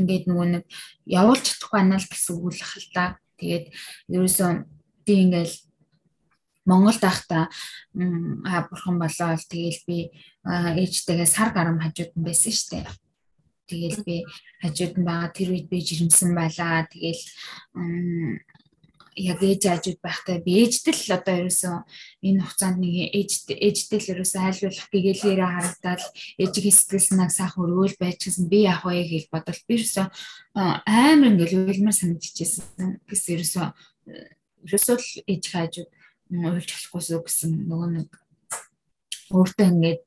ингээд 0.00 0.24
нөгөө 0.30 0.46
нэг 0.54 0.64
явуулж 1.04 1.44
чадахгүй 1.44 1.80
анаа 1.80 1.98
л 2.00 2.08
гэсэн 2.08 2.34
үг 2.38 2.54
л 2.54 2.62
хэл 2.62 2.88
та. 2.94 3.04
Тэгээд 3.36 3.66
ерөөсөө 4.14 4.50
би 5.04 5.14
ингээл 5.26 5.54
Монголд 6.68 7.00
байхдаа 7.02 7.44
аа 8.46 8.60
бурхан 8.68 8.96
болоо 9.00 9.30
л 9.34 9.48
тэгээл 9.50 9.80
би 9.88 9.98
ээжтэйгээ 10.46 11.28
сар 11.28 11.50
гарам 11.50 11.80
хажууд 11.80 12.12
нь 12.14 12.26
байсан 12.26 12.54
штэ. 12.54 12.86
Тэгээл 13.66 14.00
би 14.06 14.16
хажууд 14.62 14.94
нь 15.00 15.06
байгаа 15.08 15.30
тэр 15.34 15.48
үед 15.56 15.66
би 15.72 15.78
жирэмсэн 15.82 16.30
байлаа. 16.36 16.86
Тэгээл 16.86 17.22
яг 19.16 19.40
ээж 19.42 19.62
аажууд 19.66 20.00
байхтай 20.02 20.38
би 20.44 20.62
ээждэл 20.62 21.18
одоо 21.18 21.34
ерөөсөн 21.42 21.82
энэ 22.22 22.42
хугацаанд 22.46 22.78
нэг 22.78 22.94
ээж 23.14 23.30
ээждэл 23.50 24.10
ерөөсөн 24.14 24.42
айлуулах 24.46 24.88
гэгээлээрээ 24.90 25.50
харагдаад 25.50 26.02
ээжийн 26.38 26.74
сэтгэл 26.76 27.08
санааг 27.08 27.32
сайхан 27.34 27.64
өрөөл 27.66 27.96
байж 27.98 28.18
гэсэн 28.22 28.46
би 28.46 28.58
яах 28.70 28.86
вэ 28.86 29.02
гэж 29.10 29.24
бодвол 29.34 29.62
би 29.66 29.74
ерөөсөн 29.78 30.08
амар 30.54 31.30
ингээл 31.34 31.58
уйлмар 31.66 31.96
санагдчихсэн 31.96 33.02
гэсэн 33.08 33.30
ерөөсөн 33.34 33.66
ерөөсөө 34.66 34.96
л 34.98 35.08
ээж 35.26 35.44
хаажууд 35.50 35.90
уйлж 36.30 36.70
болохгүйсөө 36.70 37.20
гэсэн 37.26 37.50
нөгөө 37.66 37.88
нэг 37.96 38.08
өөртөө 39.34 39.66
ингээд 39.70 40.00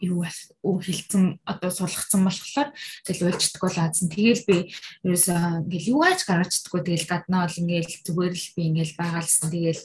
юу 0.00 0.22
уу 0.62 0.78
хилцэн 0.78 1.42
одоо 1.42 1.70
сулгацсан 1.70 2.22
болохоор 2.22 2.70
тэгэл 3.02 3.34
уйлждаг 3.34 3.62
бол 3.62 3.78
аадсан. 3.78 4.08
Тэгэл 4.08 4.42
би 4.46 4.56
ерөөсөө 5.02 5.38
ингээл 5.66 5.90
юу 5.92 6.02
аач 6.06 6.22
гаргацдаггүй 6.22 6.82
тэгэл 6.86 7.10
гаднаа 7.10 7.46
бол 7.46 7.60
ингээл 7.62 8.04
зүгээр 8.06 8.34
л 8.34 8.48
би 8.54 8.62
ингээл 8.70 8.98
байгаалсан. 8.98 9.48
Тэгэл 9.50 9.82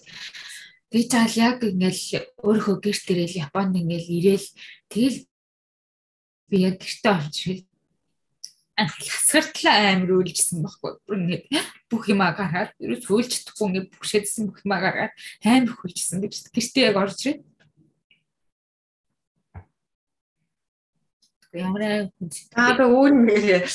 би 0.93 0.99
таал 1.09 1.33
яг 1.33 1.57
ингээл 1.65 2.01
өөрөө 2.45 2.75
гэрт 2.85 3.05
ирээл 3.09 3.41
Японд 3.49 3.73
ингээл 3.81 4.09
ирээл 4.17 4.47
тэгэл 4.93 5.19
би 6.49 6.57
яг 6.61 6.75
гэртээ 6.77 7.13
орж 7.13 7.35
ирэл 7.49 7.65
асгартлаа 8.73 9.93
амир 9.93 10.17
үйлжсэн 10.17 10.65
байхгүй. 10.65 10.97
Ингээд 11.05 11.45
бүх 11.89 12.09
юмаа 12.09 12.33
гараад 12.33 12.73
ерөөс 12.81 13.05
үйлждэхгүй 13.05 13.65
ингээд 13.69 13.89
бүхшээдсэн 13.93 14.49
бүх 14.49 14.65
юмаа 14.65 14.81
гараад 14.81 15.13
амир 15.45 15.77
хөлжсэн 15.77 16.25
гэж 16.25 16.49
гэртээ 16.49 16.89
яг 16.89 16.97
орж 16.97 17.17
ирээд 17.21 17.41
Ямар 21.53 22.09
аа 22.57 22.73
би 22.73 22.83
өөр 22.83 23.13
нэрээ. 23.13 23.69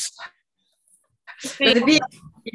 Би 1.87 1.95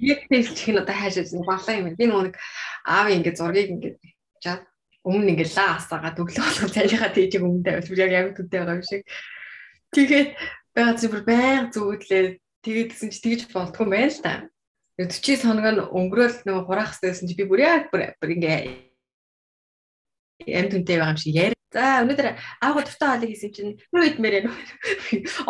яг 0.04 0.22
хэлчих 0.28 0.68
нь 0.68 0.82
одоо 0.84 0.96
хайшаа 0.96 1.24
зин 1.24 1.48
балаа 1.48 1.80
юм. 1.80 1.96
Би 1.96 2.06
нэг 2.12 2.36
аав 2.84 3.08
ингээд 3.08 3.40
зургийг 3.40 3.72
ингээд 3.72 3.98
чад 4.44 4.68
өмнө 5.08 5.32
ингээд 5.32 5.56
лаа 5.56 5.80
асаагаад 5.80 6.20
өглөө 6.20 6.44
болгон 6.44 6.76
цайлихаа 6.76 7.16
тийжиг 7.16 7.40
өмнө 7.40 7.64
тавьж 7.64 7.88
бүр 7.88 8.04
яг 8.04 8.12
яг 8.12 8.28
төдөө 8.36 8.60
байгаа 8.60 8.76
юм 8.76 8.84
шиг. 8.84 9.04
Тэгээд 9.96 10.30
байгаа 10.76 10.96
чи 11.00 11.08
бүр 11.08 11.24
байг 11.24 11.64
зүудлээ 11.72 12.24
тэгээд 12.68 12.90
гэсэн 12.92 13.10
чи 13.16 13.20
тэгж 13.24 13.42
болтгүй 13.56 13.84
юм 13.88 13.92
байна 13.96 14.12
л 14.12 14.20
та. 14.20 14.34
40 15.00 15.48
хоног 15.48 15.68
нь 15.72 15.80
өнгөрөөл 15.88 16.38
нөгөө 16.44 16.64
хураах 16.68 17.00
хэрэгсэн 17.00 17.32
чи 17.32 17.36
би 17.40 17.48
бүр 17.48 17.64
яг 17.64 17.88
бүр 17.96 18.12
ингээ 18.20 18.92
амт 20.52 20.76
үнтэй 20.76 21.00
байгаа 21.00 21.16
юм 21.16 21.22
шиг 21.24 21.36
яар 21.40 21.56
За 21.74 22.06
өнөөдөр 22.06 22.28
аагаа 22.62 22.84
дуртай 22.86 23.10
хаалыг 23.10 23.30
хийсэн 23.34 23.52
чинь 23.52 23.74
юу 23.90 24.06
идмээр 24.06 24.46
байна. 24.46 24.54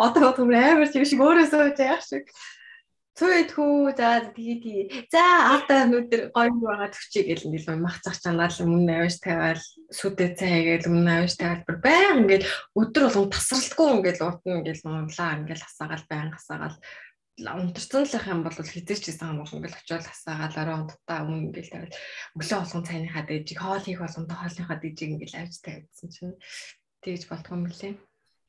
Одоо 0.00 0.32
бодгоо 0.32 0.48
амар 0.48 0.88
тийм 0.88 1.04
шиг 1.04 1.20
өөрөөсөө 1.20 1.76
яах 1.84 2.00
шиг. 2.00 2.24
Цууд 3.14 3.50
хүү 3.54 3.94
за 3.94 4.26
тэгээ 4.34 4.58
тий. 4.58 4.80
За 5.06 5.22
аавда 5.22 5.86
өнөөдөр 5.86 6.22
гоё 6.34 6.50
юу 6.50 6.66
байгаа 6.66 6.90
төгчий 6.90 7.22
гэл 7.22 7.46
ингээл 7.46 7.78
мах 7.78 8.02
цах 8.02 8.18
чангаал 8.18 8.58
өмнө 8.58 8.90
авиж 8.90 9.22
тавиал 9.22 9.62
сүдэ 9.94 10.34
цай 10.34 10.66
гээл 10.66 10.90
өмнө 10.90 11.22
авиж 11.22 11.38
тавиал 11.38 11.62
бүр 11.62 11.78
баян 11.78 12.26
ингээл 12.26 12.50
өдөр 12.74 13.02
болгон 13.06 13.30
тасралтгүй 13.30 13.88
ингээл 14.02 14.24
уутна 14.26 14.58
ингээл 14.58 14.82
нунлаа 14.82 15.30
ингээл 15.38 15.62
хасаагаал 15.62 16.04
баян 16.10 16.34
хасаагаал 16.34 16.76
унтарсан 17.34 18.06
л 18.06 18.30
юм 18.30 18.40
бол 18.46 18.54
хизээч 18.54 19.02
гэсэн 19.10 19.34
юм 19.34 19.42
ингээл 19.42 19.80
очиод 19.82 20.06
хасаагаал 20.06 20.60
орой 20.62 20.76
унттаа 20.86 21.18
өмнө 21.26 21.50
ингээл 21.50 21.72
тавиал 21.74 21.98
өглөө 22.38 22.58
болгон 22.62 22.86
цайныхаа 22.86 23.24
дээжийг 23.26 23.58
хоол 23.58 23.82
хийх 23.82 24.00
болгонтой 24.02 24.36
хоолныхаа 24.38 24.78
дээжийг 24.78 25.10
ингээл 25.18 25.40
авч 25.42 25.54
тавьдсан 25.66 26.08
чинь 26.14 26.38
тэгж 27.02 27.22
болдгоо 27.26 27.58
мөлий. 27.58 27.94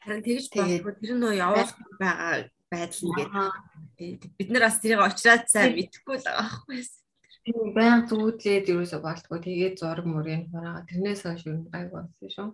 Харин 0.06 0.22
тэгж 0.22 0.46
болдгоо 0.54 0.94
тэр 1.02 1.12
нөө 1.18 1.34
явуулах 1.34 1.74
байгаа 1.98 2.34
байдал 2.70 3.02
нэгээд 3.10 4.22
бид 4.38 4.50
нар 4.54 4.64
бас 4.70 4.78
тэрийг 4.78 5.02
очраад 5.02 5.44
сайн 5.50 5.74
мэдэхгүй 5.74 6.16
л 6.22 6.28
байгаа 6.30 6.46
байхгүй 6.46 6.78
юу? 6.78 7.74
баян 7.78 8.02
зүудлээд 8.10 8.70
юусоо 8.74 9.02
болтгоо 9.06 9.38
тэгээд 9.42 9.78
зураг 9.82 10.06
мөрийн 10.06 10.50
хураага 10.50 10.86
тэрнээс 10.90 11.22
хойш 11.26 11.42
юм 11.46 11.70
гайг 11.70 11.90
болсон 11.94 12.30
шүү. 12.36 12.50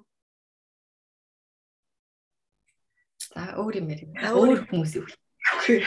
За 3.32 3.56
өөр 3.56 3.74
юм 3.80 3.88
ярив. 3.94 4.10
Өөр 4.36 4.60
хүмүүс 5.52 5.68
юу. 5.68 5.82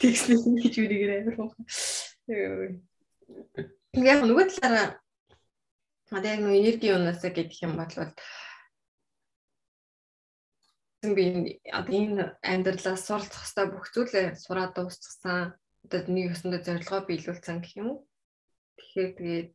Тэгснэ 0.00 0.34
гэж 0.62 0.74
үрийгээр 0.78 1.12
амир 1.18 1.34
хоо. 1.36 1.50
Яг 3.98 4.20
нөгөө 4.22 4.46
талаараа 4.54 5.00
одоо 6.10 6.30
яг 6.30 6.40
нөгөө 6.42 6.58
энерги 6.58 6.90
юунаас 6.90 7.22
гэдэг 7.22 7.58
юм 7.62 7.74
бол 7.78 7.94
би 11.14 11.24
одоо 11.72 11.94
энэ 11.96 12.24
амьдралаас 12.42 13.02
суралцах 13.06 13.46
хэвээр 13.46 13.72
бүх 13.72 13.86
зүйлээ 13.94 14.26
сураад 14.36 14.72
дуусчихсан. 14.74 15.54
Одоо 15.84 16.00
нэг 16.12 16.34
өсөндөө 16.34 16.60
зорилгоо 16.66 17.00
биелүүлсэн 17.08 17.58
гэх 17.64 17.78
юм 17.80 17.88
уу? 17.88 17.98
Тэгэхээр 18.76 19.10
тэгээд 19.16 19.48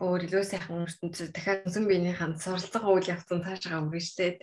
өөр 0.00 0.20
илүү 0.26 0.44
сайхан 0.48 0.86
ертөнцид 0.88 1.30
дахиад 1.36 1.68
өсөн 1.68 1.84
биенийхэн 1.84 2.40
суралцах 2.40 2.84
үйл 2.88 3.12
явцсан 3.12 3.44
цаашаа 3.44 3.84
үргэлжлээд 3.84 4.38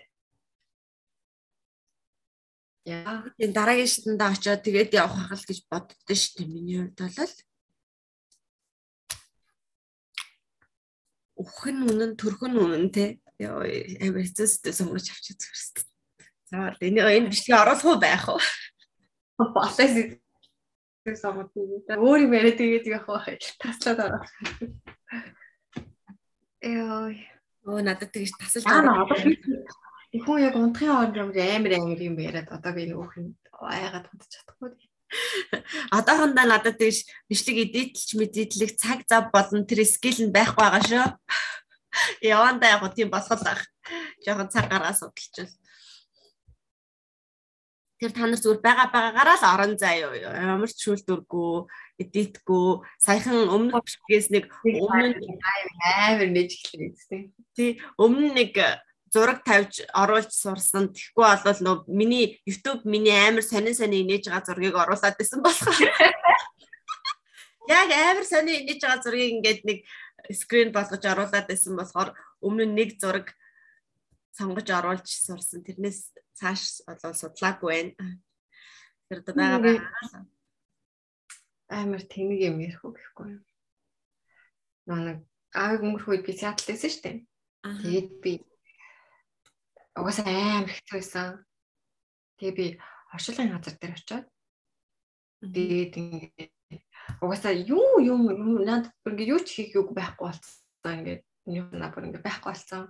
Яа, 2.87 3.27
энэ 3.35 3.51
дараагийн 3.51 3.91
шатанд 3.91 4.21
очиод 4.23 4.63
тэгээд 4.63 4.95
явах 4.95 5.27
хал 5.27 5.43
гэж 5.43 5.59
боддоо 5.67 6.15
шүү 6.15 6.33
дээ. 6.39 6.47
Миний 6.47 6.79
хувьд 6.87 7.19
бол 7.19 7.35
Үхэн 11.37 11.77
үнэн, 11.85 12.11
төрхөн 12.15 12.55
үнэн 12.55 12.87
те 12.95 13.19
Яа 13.37 13.61
амар 14.01 14.25
хэцүүстэй 14.25 14.73
сонгож 14.73 15.11
авчих 15.13 15.37
зүгээрс. 15.37 15.85
За 16.49 16.73
энэ 16.81 17.05
энэ 17.05 17.29
бичлэгийг 17.29 17.61
оруулах 17.61 17.85
уу 17.85 17.99
байх 18.01 18.25
уу? 18.31 18.41
Болоос 19.37 19.77
сонгоод 21.21 21.53
өөр 21.53 22.19
юм 22.25 22.33
яриад 22.33 22.57
тэгээд 22.57 22.89
явах 22.89 23.29
байх. 23.29 23.45
Таслаад 23.61 23.99
ороо. 23.99 24.23
Яа. 26.65 27.13
Оо 27.69 27.79
надад 27.85 28.09
тэгж 28.09 28.33
тасалж 28.41 28.65
байгаа. 28.65 29.05
Их 30.17 30.25
хүн 30.25 30.41
яг 30.41 30.55
унтахын 30.57 31.13
хооронд 31.13 31.37
амар 31.37 31.73
амар 31.77 32.01
юм 32.01 32.17
яриад 32.17 32.49
одоо 32.49 32.73
би 32.73 32.89
нөөх 32.89 33.13
нь 33.21 33.37
айгаад 33.53 34.09
унтчих 34.09 34.33
чадахгүй. 34.33 34.73
Одоохондоо 35.93 36.45
надад 36.49 36.81
тэгж 36.81 37.05
бичлэг 37.29 37.57
эдитлж 37.69 38.09
мэдидлэх 38.17 38.73
цаг 38.81 39.05
зав 39.05 39.29
болон 39.29 39.69
тэр 39.69 39.85
скил 39.85 40.17
нь 40.25 40.33
байхгүй 40.33 40.57
байгаа 40.57 40.83
шүү. 40.89 41.07
Яванда 42.25 42.65
яг 42.73 42.81
тийм 42.97 43.13
босгол 43.13 43.45
ах. 43.45 43.61
Жохон 44.25 44.49
цаг 44.49 44.65
гараа 44.73 44.93
судалчихвал. 44.97 45.53
Тэр 48.01 48.11
та 48.13 48.25
нар 48.25 48.41
зүгээр 48.41 48.61
байгаа 48.61 48.87
байгаагаараа 48.93 49.37
л 49.37 49.45
орон 49.53 49.73
заяа. 49.77 50.13
Ямар 50.17 50.69
ч 50.69 50.81
шүүлдвэргүй, 50.85 51.65
эдитгүй, 52.01 52.85
саяхан 53.01 53.49
өмнөх 53.53 53.81
бичгээс 53.85 54.29
нэг 54.33 54.45
өмнө 54.65 55.17
амар 55.81 56.29
нэжглээ 56.29 56.89
гэсэн. 56.93 57.21
Тий, 57.57 57.81
өмнө 57.97 58.37
нэг 58.37 58.53
зураг 59.17 59.41
тавьж 59.41 59.81
оруулж 59.89 60.29
сурсан. 60.29 60.93
Тэгэхгүй 60.93 61.25
болвол 61.25 61.61
нөө 61.65 61.77
миний 61.89 62.37
YouTube 62.45 62.85
миний 62.85 63.17
амар 63.17 63.41
сонин 63.41 63.73
сонин 63.73 64.05
инээж 64.05 64.29
байгаа 64.29 64.45
зургийг 64.45 64.77
оруулаад 64.77 65.17
байсан 65.17 65.41
болохоор. 65.41 65.81
Яг 67.73 67.89
амар 67.89 68.25
сонин 68.29 68.61
инээж 68.61 68.79
байгаа 68.85 69.01
зургийг 69.01 69.33
ингээд 69.41 69.61
нэг 69.65 69.79
скрин 70.37 70.69
болгож 70.69 71.01
оруулаад 71.01 71.49
байсан 71.49 71.73
болохоор 71.73 72.13
өмнө 72.45 72.69
нь 72.69 72.77
нэг 72.77 72.89
зураг 73.01 73.33
сонгож 74.37 74.69
оруулж 74.69 75.09
сурсан. 75.09 75.65
Тэрнээс 75.65 76.13
цааш 76.37 76.85
болоо 76.85 77.13
судлаагүй 77.17 77.69
байна. 77.97 78.21
Тэр 79.09 79.25
одоо 79.25 79.33
байгаа 79.33 79.61
байгаа. 79.65 80.21
Амар 81.73 82.01
тэнэг 82.05 82.39
юм 82.45 82.61
ярих 82.61 82.85
уу 82.85 82.93
гэхгүй 82.93 83.27
юу. 83.33 83.43
Нэг 84.93 85.25
аав 85.57 85.81
өнгөрөх 85.81 86.07
үед 86.13 86.23
би 86.29 86.33
Сиэтлл 86.37 86.69
байсан 86.69 86.91
шүү 86.93 87.03
дээ. 87.03 87.17
Тэгээд 87.81 88.09
би 88.23 88.31
угаасаа 89.99 90.27
амар 90.29 90.71
хэцүү 90.73 90.97
байсан. 90.97 91.27
Тэгээ 92.37 92.53
би 92.57 92.65
оршуулгын 93.13 93.53
газар 93.53 93.75
дээр 93.77 93.95
очиод 93.97 94.25
тэгээд 95.41 95.93
ингээд 96.01 96.53
угаасаа 97.21 97.53
юу 97.53 98.01
юм 98.01 98.21
надад 98.61 98.93
ингээд 99.05 99.31
юу 99.33 99.41
ч 99.41 99.47
хийх 99.57 99.73
үг 99.77 99.89
байхгүй 99.97 100.25
болцсон 100.27 100.93
ингээд 101.01 101.21
юу 101.59 101.65
надад 101.73 102.05
ингээд 102.05 102.25
байхгүй 102.25 102.49
болцсон. 102.51 102.83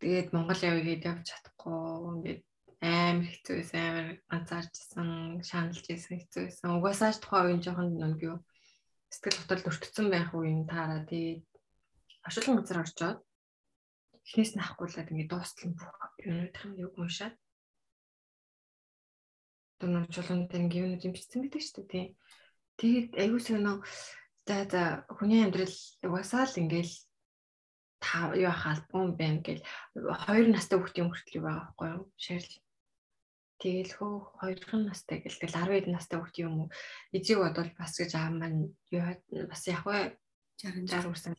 Тэгээд 0.00 0.28
Монгол 0.32 0.60
явъя 0.68 0.84
гээд 0.84 1.08
явж 1.10 1.24
чадахгүй 1.28 1.76
ингээд 2.16 2.42
амар 2.80 3.26
хэцүү 3.32 3.54
байсан 3.56 3.82
амар 3.88 4.08
анзаарчсан 4.36 5.08
шаналж 5.48 5.84
байсан 5.88 6.16
хэцүү 6.20 6.42
байсан. 6.44 6.76
Угаасаа 6.76 7.12
ч 7.12 7.18
тухайн 7.20 7.44
үеийн 7.48 7.64
жоохон 7.64 7.88
нэг 7.96 8.20
юу 8.20 8.36
сэтгэл 9.10 9.40
хөдлөл 9.40 9.68
өртсөн 9.72 10.06
байх 10.12 10.30
үеийн 10.36 10.68
таараа 10.68 11.02
тэгээд 11.08 11.44
оршуулгын 12.26 12.58
газар 12.60 12.82
орчоод 12.84 13.18
эхнээс 14.26 14.52
нь 14.58 14.62
авахгүйлаад 14.62 15.10
ингээд 15.10 15.30
дуустал 15.30 15.70
бүх 15.78 15.94
юмнуудын 16.26 16.72
юг 16.82 16.94
уншаад. 16.98 17.34
Дүнэн 19.78 20.10
чулуун 20.10 20.50
дээр 20.50 20.62
ингээд 20.66 20.80
юунууд 20.82 21.06
юм 21.06 21.14
бичсэн 21.14 21.40
гэдэг 21.46 21.62
шүү 21.62 21.84
дээ. 21.86 22.06
Тэгээд 22.78 23.08
аюу 23.22 23.38
сонио 23.38 23.74
за 24.46 24.56
за 24.72 24.82
хүний 25.16 25.40
амьдрал 25.46 25.76
угаасаа 26.02 26.44
л 26.50 26.60
ингээл 26.60 26.94
та 28.02 28.34
юу 28.34 28.50
хаалбун 28.50 29.16
байна 29.20 29.40
гэл 29.46 29.62
хоёр 29.94 30.46
настай 30.50 30.76
хүүхдийн 30.78 31.08
хүртэл 31.08 31.42
байгаа 31.46 31.62
байхгүй 31.62 31.88
юу? 31.94 32.04
Шаарл. 32.24 32.54
Тэгэл 33.62 33.92
хөө 33.96 34.14
хоёрхан 34.40 34.82
настай 34.86 35.18
гэл 35.24 35.40
тэгэл 35.40 35.58
10 35.64 35.72
хэдэн 35.72 35.94
настай 35.96 36.16
хүүхд 36.18 36.36
юм 36.44 36.54
уу? 36.60 36.68
Эзийг 37.16 37.38
бодвол 37.40 37.72
бас 37.80 37.92
гэж 37.96 38.12
аав 38.14 38.32
маань 38.36 38.74
юу 38.92 39.02
бас 39.50 39.62
яг 39.70 39.82
вэ? 39.88 40.18
60 40.60 40.84
60 40.84 41.08
хүрсэн 41.08 41.32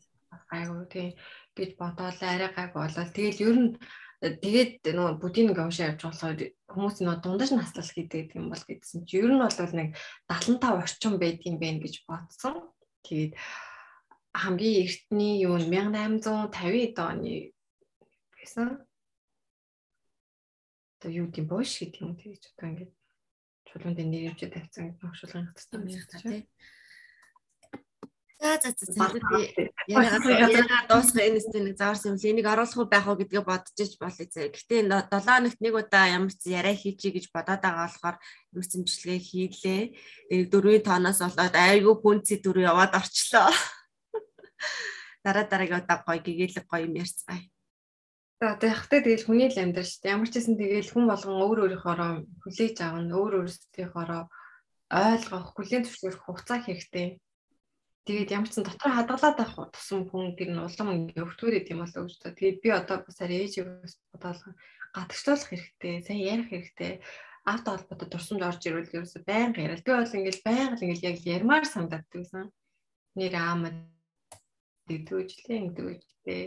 гайгүй 0.50 0.84
тий 0.92 1.08
гэж 1.56 1.70
бодоол 1.80 2.20
арай 2.20 2.50
гайг 2.52 2.72
болол 2.74 3.10
тэгэл 3.16 3.44
ер 3.48 3.56
нь 3.58 3.70
тэгээд 4.18 4.82
нөгөө 4.98 5.14
буддийн 5.22 5.54
гомшоо 5.54 5.94
явж 5.94 6.02
болохоор 6.02 6.38
хүмүүс 6.66 6.96
нөгөө 6.98 7.22
дундаж 7.22 7.50
наслал 7.54 7.90
хийдэг 7.94 8.34
юм 8.34 8.50
бол 8.50 8.64
гэдсэн 8.66 9.06
чи 9.06 9.22
ер 9.22 9.30
нь 9.30 9.38
бол 9.38 9.74
нэг 9.78 9.94
75 10.26 10.82
орчим 10.82 11.14
байдсан 11.22 11.54
байх 11.62 11.78
гэж 11.78 11.94
бодсон. 12.08 12.54
Тэгээд 13.06 13.32
хамгийн 14.34 14.82
эртний 14.82 15.34
юу 15.46 15.54
1850 15.62 16.98
оны 16.98 17.54
гэсэн. 18.42 18.68
Одоо 20.98 21.10
юу 21.14 21.26
гэм 21.30 21.46
боош 21.46 21.78
гэдэг 21.78 22.02
юм 22.02 22.18
тэгж 22.18 22.42
одоо 22.58 22.66
ингээд 22.74 22.92
чулуунд 23.70 23.98
нэрвчээ 24.02 24.50
тавьсан 24.50 24.98
огшуулгын 24.98 25.46
хатсан 25.46 25.86
юм 25.86 25.94
шиг 25.94 26.10
тийм. 26.10 26.42
За 28.40 28.54
за 28.62 28.70
за 28.70 30.30
яриагаа 30.38 30.86
дуусгах 30.86 31.26
энэ 31.26 31.42
нэстэ 31.42 31.58
нэг 31.58 31.74
зааварсан 31.74 32.14
юм 32.14 32.18
л 32.22 32.28
энийг 32.30 32.46
оруулах 32.46 32.78
уу 32.78 32.86
байх 32.86 33.06
уу 33.10 33.18
гэдгээ 33.18 33.42
бодож 33.42 33.74
иж 33.82 33.98
болъё 33.98 34.26
зэ. 34.30 34.54
Гэтэ 34.54 34.86
7 34.86 35.10
хоногт 35.10 35.58
нэг 35.58 35.74
удаа 35.74 36.06
ямар 36.06 36.30
ч 36.30 36.46
яриа 36.46 36.76
хийчихье 36.78 37.18
гэж 37.18 37.34
бодоод 37.34 37.58
байгаа 37.66 37.90
болохоор 37.90 38.16
ямар 38.54 38.66
ч 38.66 38.70
зэмжлэгээ 38.78 39.20
хийлээ. 39.26 39.82
Дөрвийн 40.54 40.86
тооноос 40.86 41.18
болоод 41.18 41.54
айгүй 41.58 41.94
хүнцээ 41.98 42.38
дөрөв 42.38 42.68
яваад 42.70 42.92
орчлоо. 42.94 43.50
Дараа 45.26 45.44
дараагийн 45.50 45.82
удаа 45.82 45.98
гоё 46.06 46.22
гэгээлэг 46.22 46.66
гоё 46.70 46.86
юм 46.86 46.94
ярьцгаая. 47.02 47.42
За 48.38 48.54
тэгэхдээ 48.54 49.00
тэгэл 49.02 49.26
хүний 49.26 49.50
л 49.50 49.58
амьдрал 49.58 49.90
шүү 49.90 50.02
дээ. 50.06 50.14
Ямар 50.14 50.30
ч 50.30 50.34
хэсэн 50.38 50.54
тэгэл 50.54 50.92
хүн 50.94 51.10
болгон 51.10 51.42
өөр 51.42 51.58
өөрийнхоороо 51.66 52.12
хүлээж 52.46 52.76
авах, 52.86 53.02
өөр 53.02 53.32
өөрсдийнхоороо 53.42 54.22
ойлгох, 54.94 55.48
хүлээн 55.58 55.84
зөвшөөрөх 55.90 56.22
хугацаа 56.22 56.62
хэрэгтэй 56.62 57.18
Тэгээд 58.08 58.32
ямар 58.32 58.48
ч 58.48 58.56
сан 58.56 58.64
дотор 58.64 58.88
хадгалаад 58.96 59.36
авах 59.36 59.68
тусам 59.68 60.08
хүн 60.08 60.32
тэр 60.32 60.56
нь 60.56 60.64
улам 60.64 61.12
өвтгөр 61.12 61.60
идэм 61.60 61.84
болоо 61.84 62.08
гэж 62.08 62.16
та. 62.16 62.32
Тэгээд 62.32 62.58
би 62.64 62.68
одоо 62.72 63.04
бас 63.04 63.20
ээжээс 63.20 63.94
бодоолох 64.16 64.56
гадагшлуулах 64.96 65.48
хэрэгтэй, 65.52 65.94
сайн 66.08 66.20
ярих 66.24 66.48
хэрэгтэй. 66.48 66.92
Авто 67.44 67.76
холбоотой 67.76 68.08
дурсамж 68.08 68.40
орж 68.48 68.62
ирвэл 68.64 68.96
ерөөсөй 68.96 69.22
байнга 69.28 69.60
яриад. 69.60 69.84
Би 69.84 69.92
бол 69.92 70.16
ингээл 70.16 70.40
байнга 70.40 70.80
ингээл 70.80 71.08
яг 71.12 71.18
ярмаар 71.20 71.64
санагддаг 71.68 72.08
гэсэн. 72.08 72.48
Нэр 73.12 73.34
аамаа 73.36 73.72
дэгдвэжлээ 74.88 75.58
ингэдэгвэжлээ. 75.60 76.44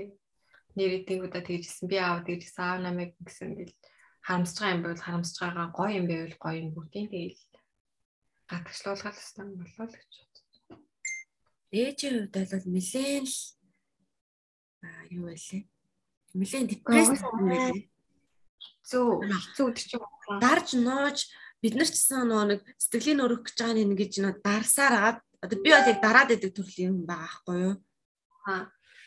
Нэр 0.81 0.91
идэнгүүдэд 0.97 1.45
тэгжсэн. 1.45 1.85
Би 1.85 1.97
аав 2.01 2.25
тэгжсэн 2.25 2.65
аав 2.65 2.79
намайг 2.81 3.13
гэсэн 3.21 3.53
ингээл 3.53 3.77
харамсаж 4.25 4.57
байгаа 4.57 4.73
юм 4.77 4.83
бол 4.85 5.05
харамсаж 5.05 5.37
байгаа 5.41 5.67
гоё 5.77 5.93
юм 5.99 6.05
байвал 6.09 6.37
гоё 6.41 6.57
юм 6.61 6.69
бүгдийн 6.73 7.09
тэгэл 7.13 7.41
гадагшлуулах 8.49 9.13
хэрэгтэй 9.13 9.45
болоо 9.61 9.85
л 9.89 9.97
гэж 9.97 10.30
ээжийн 11.71 12.27
хувьд 12.27 12.35
бол 12.51 12.65
нэлээд 12.75 13.25
л 13.27 13.39
юу 15.11 15.25
байлээ. 15.27 15.63
Нэлээд 16.35 16.67
депресс. 16.71 17.09
Хэцүү 18.81 19.05
хэцүү 19.23 19.65
өдөр 19.67 19.83
чинь 19.87 20.03
дарж 20.41 20.67
нууж 20.75 21.17
бид 21.61 21.73
нар 21.75 21.87
ч 21.87 21.95
гэсэн 21.95 22.27
нөгөө 22.27 22.45
нэг 22.51 22.61
сэтгэлийн 22.75 23.23
өрөх 23.23 23.41
гэж 23.47 23.57
байгаа 23.61 23.75
нэг 23.77 23.99
гэж 23.99 24.13
нөө 24.19 24.33
дарсаар 24.43 24.93
агаад 24.97 25.19
одоо 25.43 25.57
би 25.61 25.69
бол 25.71 25.89
яг 25.91 25.99
дараад 26.01 26.33
идэг 26.33 26.51
төрлийн 26.55 26.91
юм 26.91 27.05
байгаа 27.05 27.29
байхгүй 27.29 27.57
юу? 27.61 27.75
Аа. 28.49 28.65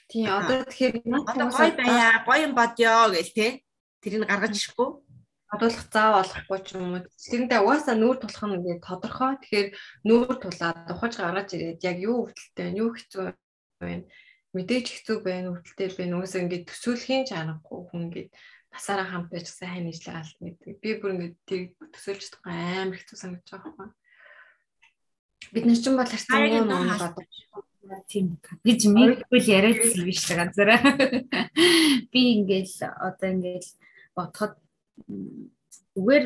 Тийм 0.08 0.28
одоо 0.28 0.64
тэгэхээр 0.68 0.96
одоо 1.26 1.46
гой 1.50 1.70
байя, 1.74 2.22
гоё 2.26 2.40
юм 2.46 2.54
бодё 2.54 2.92
гэл 3.12 3.32
те. 3.34 3.46
Тэрийг 4.00 4.28
гаргаж 4.28 4.54
ирэхгүй. 4.54 4.88
Бодуулах 5.54 5.86
заа 5.94 6.10
болохгүй 6.18 6.60
ч 6.66 6.68
юм 6.74 6.98
уу. 6.98 7.06
Тэрэндээ 7.06 7.62
угаасаа 7.62 7.94
нүүр 7.94 8.18
тулах 8.18 8.42
нь 8.42 8.56
ингээд 8.58 8.82
тодорхой. 8.82 9.38
Тэгэхээр 9.38 9.68
нүүр 10.02 10.34
тулаад 10.42 10.90
ухаж 10.90 11.14
гаргаж 11.14 11.48
ирээд 11.54 11.80
яг 11.86 11.98
юу 12.02 12.26
өвдөлттэй, 12.26 12.74
юу 12.74 12.90
хэцүү 12.90 13.22
байна. 13.78 14.04
Мэдээж 14.50 14.86
хэцүү 14.90 15.16
байна, 15.22 15.54
өвдөлттэй 15.54 15.88
байна. 15.94 16.18
Угаасаа 16.18 16.42
ингээд 16.42 16.66
төсөөлхийн 16.66 17.24
чанарахгүй 17.30 17.80
хүн 17.86 18.02
ингээд 18.10 18.30
насаараа 18.74 19.06
хамт 19.06 19.30
байж 19.30 19.46
сайн 19.46 19.86
нийслэл 19.86 20.18
алт 20.18 20.38
мэддэг. 20.42 20.82
Би 20.82 20.90
бүр 20.98 21.14
ингээд 21.14 21.36
тэр 21.46 21.62
төсөөлж 21.94 22.22
чадахгүй 22.26 22.50
амар 22.50 22.98
хэцүү 22.98 23.18
санагдаж 23.22 23.50
байгаа 23.54 23.72
байхгүй. 23.78 23.90
Бид 25.54 25.64
нар 25.70 25.78
ч 25.78 25.84
юм 25.86 25.94
бол 25.94 26.10
харцангуй 26.10 26.62
нөө 26.66 26.98
бодож 26.98 27.34
тийм 28.10 28.26
гэж 28.64 28.80
мэдгүй 28.90 29.40
яриадсан 29.44 30.02
биш 30.02 30.26
л 30.26 30.38
ганцаараа. 30.40 30.80
Би 32.10 32.20
ингээл 32.40 32.74
одоо 32.98 33.28
ингээл 33.30 33.70
бодоход 34.16 34.58
зүгээр 35.94 36.24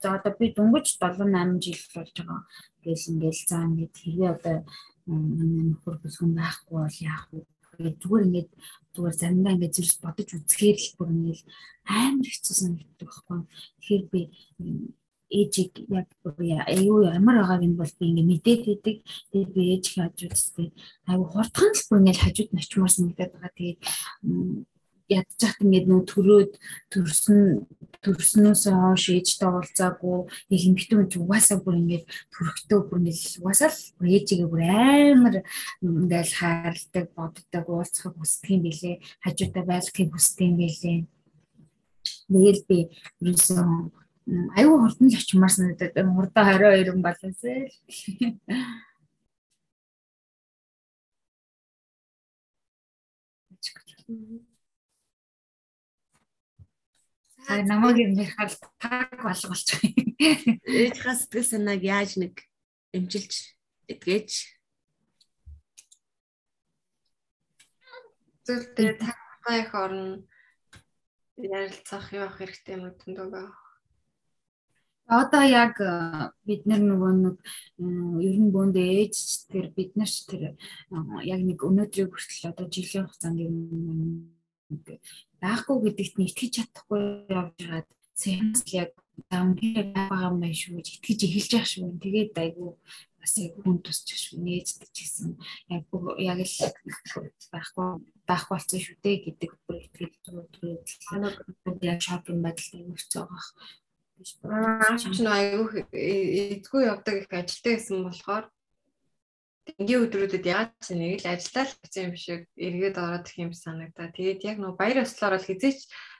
за 0.00 0.08
одоо 0.16 0.32
би 0.38 0.46
дөнгөж 0.56 0.86
7 0.98 1.28
8 1.28 1.60
жил 1.64 1.82
болж 1.94 2.14
байгаа. 2.16 2.40
Гэл 2.84 3.08
ингээл 3.10 3.42
за 3.48 3.56
ингээд 3.68 3.94
хэрвээ 4.00 4.30
одоо 4.36 4.56
нөхөр 5.06 5.96
бүсгүн 6.02 6.32
байхгүй 6.38 6.78
бол 6.80 6.98
яах 7.04 7.24
вэ? 7.32 7.40
Зүгээр 8.00 8.26
ингээд 8.26 8.50
зүгээр 8.94 9.14
заримдаа 9.20 9.54
ингээд 9.54 9.76
зэрэг 9.76 10.00
бодож 10.02 10.28
үзэхээр 10.34 10.78
л 10.80 10.96
бүр 10.96 11.08
ингээл 11.14 11.44
амар 11.84 12.28
хэцүү 12.32 12.54
санагддаг 12.56 13.08
байхгүй. 13.10 13.40
Тэгэхээр 13.78 14.04
би 14.12 14.20
ээжийг 15.34 15.72
яг 15.90 16.08
юу 16.70 17.02
ямар 17.04 17.36
байгааг 17.42 17.62
нь 17.66 17.76
бол 17.76 17.92
би 17.98 18.04
ингээ 18.08 18.30
мэдээд 18.30 18.62
идэг. 18.74 18.96
Тэгээд 19.30 19.50
би 19.52 19.62
ээжийг 19.74 19.96
хажууд 19.98 20.32
тест 20.32 20.56
айгу 21.10 21.24
хурдхан 21.28 21.72
л 21.74 21.86
бүр 21.90 22.00
ингээ 22.00 22.22
хажууд 22.22 22.50
нь 22.52 22.60
очимоор 22.62 22.92
санагдаад 22.94 23.32
байгаа. 23.34 23.52
Тэгээд 23.58 23.78
ядчихт 25.08 25.60
ингээд 25.60 25.86
нөө 25.88 26.02
төрөөд 26.08 26.52
төрсөн 26.92 27.68
төрснөөс 28.04 28.62
хойш 28.72 29.04
ээжтэй 29.12 29.48
уулзаагүй 29.48 30.16
яг 30.52 30.62
эмхтэн 30.68 31.08
ч 31.08 31.20
угаасаа 31.20 31.58
бүр 31.60 31.76
ингээд 31.80 32.04
төрөхтөө 32.32 32.80
бүр 32.88 32.98
ингээд 33.04 33.40
угаасаа 33.40 33.70
л 33.72 34.12
ээжигээ 34.16 34.48
бүр 34.48 34.62
амар 34.64 35.36
ингээд 35.84 36.30
хайрладаг 36.40 37.06
боддог 37.16 37.64
уулзахыг 37.68 38.14
хүсдэг 38.16 38.50
юм 38.54 38.62
билээ. 38.64 38.96
Хажуудаа 39.24 39.64
байлгахыг 39.68 40.10
хүсдэг 40.12 40.44
юм 40.48 40.56
билээ. 40.60 40.98
Тэгэл 42.28 42.62
би 42.68 42.78
ерөөсөө 43.20 43.60
аюу 44.56 44.76
хурдан 44.80 45.08
л 45.12 45.18
очимаар 45.20 45.52
санагдаад 45.52 45.96
хурдаа 46.16 46.44
22 46.56 47.04
болоосэй. 47.04 47.60
Аа 57.48 57.62
намайг 57.62 57.98
нэрхэл 58.16 58.56
таг 58.80 59.10
болгуулж 59.20 59.68
байгаа. 59.76 60.56
Ээжийнхээ 60.64 61.16
сэтгэл 61.18 61.50
санааг 61.50 61.82
яаж 61.84 62.10
нэг 62.16 62.34
эмчилж 62.96 63.32
эдгэж 63.92 64.30
зүйлтэй 68.44 68.96
тагтай 69.00 69.56
их 69.64 69.74
орно 69.74 70.24
ярилцах 71.36 72.12
юу 72.12 72.24
ах 72.28 72.36
хэрэгтэй 72.38 72.76
юм 72.76 72.92
өндөгөө. 72.92 73.48
Одоо 75.04 75.44
яг 75.44 75.80
э, 75.84 76.32
бид 76.48 76.64
нар 76.64 76.80
нөгөө 76.80 77.12
нэг 77.24 77.36
ер 78.24 78.36
нь 78.40 78.52
бөөнд 78.52 78.76
ээж 78.76 79.48
тэр 79.52 79.68
бид 79.76 79.96
нар 79.96 80.08
ч 80.08 80.24
тэр 80.28 80.56
яг 81.24 81.40
нэг 81.44 81.60
өнөөдрийг 81.60 82.08
хүртэл 82.08 82.52
одоо 82.52 82.66
жилийн 82.72 83.04
хугацаанд 83.04 83.40
юм 83.44 83.56
байхгүй 85.42 85.76
гэдэгт 85.84 86.14
нь 86.18 86.28
итгэж 86.28 86.52
чадахгүй 86.56 87.02
явж 87.28 87.54
байгаад 87.58 87.88
сэнс 88.14 88.60
яг 88.72 88.92
дампир 89.30 89.92
байгаа 89.94 90.28
юм 90.30 90.36
байна 90.42 90.56
шүү 90.60 90.78
гэж 90.78 90.86
итгэж 90.98 91.20
эхэлж 91.26 91.50
явах 91.54 91.70
шүү. 91.70 92.02
Тэгээд 92.02 92.34
айгүй 92.42 92.70
бас 93.20 93.32
яг 93.40 93.52
хүн 93.62 93.78
тусч 93.84 94.06
шүү 94.14 94.38
нээждэг 94.44 94.90
ч 94.94 94.96
гэсэн 95.04 95.30
яг 95.74 95.84
яг 96.30 96.38
л 96.42 96.56
байхгүй 97.52 97.88
байх 98.28 98.44
болсон 98.50 98.80
шүү 98.82 98.96
дээ 99.04 99.16
гэдэг 99.24 99.50
бүр 99.64 99.78
итгэж 99.86 100.12
зүгээр 100.24 101.80
яг 101.92 102.00
шопинг 102.02 102.40
байдалтай 102.44 102.82
нөхцөө 102.84 103.24
байгаа 103.28 103.52
Аа 104.14 104.94
ч 104.94 105.02
нөө 105.10 105.34
аюу 105.38 105.66
эдгүй 105.90 106.82
явдаг 106.86 107.16
их 107.18 107.32
ажилтай 107.34 107.74
гэсэн 107.76 108.06
болохоор 108.06 108.44
энгийн 109.80 110.04
өдрүүдэд 110.04 110.44
яаж 110.44 110.70
ч 110.84 110.92
нэг 110.92 111.24
л 111.24 111.30
ажиллаа 111.32 111.64
л 111.64 111.74
гэсэн 111.80 112.02
юм 112.08 112.14
шиг 112.20 112.40
эргээд 112.56 112.96
ороод 113.00 113.26
их 113.28 113.36
юм 113.40 113.52
санагдаа. 113.56 114.12
Тэгээд 114.12 114.40
яг 114.44 114.56
нөө 114.60 114.72
баяр 114.76 115.04
ёслоор 115.04 115.34
бол 115.36 115.48
хизээч 115.48 115.78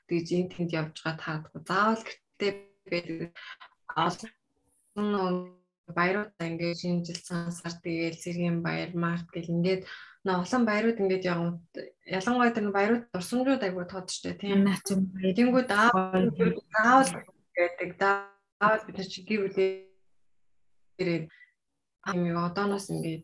тэгж 0.09 0.28
энэ 0.33 0.52
тэнд 0.52 0.70
явж 0.72 0.96
байгаа 1.04 1.20
таадгүй. 1.20 1.61
Заавал 1.68 2.02
гэртээ 2.04 2.52
байдаг. 2.88 3.30
олон 3.96 5.52
баяруудаа 5.85 6.46
ингээд 6.48 6.80
шинэ 6.80 7.04
жил 7.04 7.20
сансар 7.20 7.74
тэгээл 7.85 8.22
сэргийн 8.24 8.59
баяр 8.64 8.90
март 8.96 9.28
гэл 9.28 9.52
ингээд 9.52 9.83
нөө 10.24 10.37
олон 10.44 10.62
баярууд 10.64 11.02
ингээд 11.04 11.28
явна. 11.28 11.61
Ялангуяа 12.09 12.57
тэр 12.57 12.72
баярууд 12.72 13.04
дурсамжууд 13.12 13.62
айгуу 13.64 13.85
тоодчтой 13.85 14.35
тийм. 14.40 14.64
Тэнгүүд 14.64 15.68
заавал 15.68 17.12
гэдэг 17.52 17.90
даавал 18.00 18.85
бид 18.88 18.96
нар 18.96 19.09
чи 19.12 19.20
гэр 19.28 19.40
бүлээ 19.44 21.28
амиг 22.09 22.37
одооноос 22.48 22.88
ингээд 22.88 23.22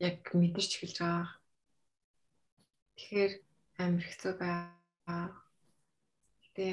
яг 0.00 0.18
мэдэрч 0.32 0.72
эхэлж 0.80 0.96
байгаа. 1.04 1.28
Тэгэхээр 2.96 3.32
амар 3.84 4.04
хэцүү 4.04 4.32
байгаа. 4.40 5.24
Гэтэ 6.40 6.66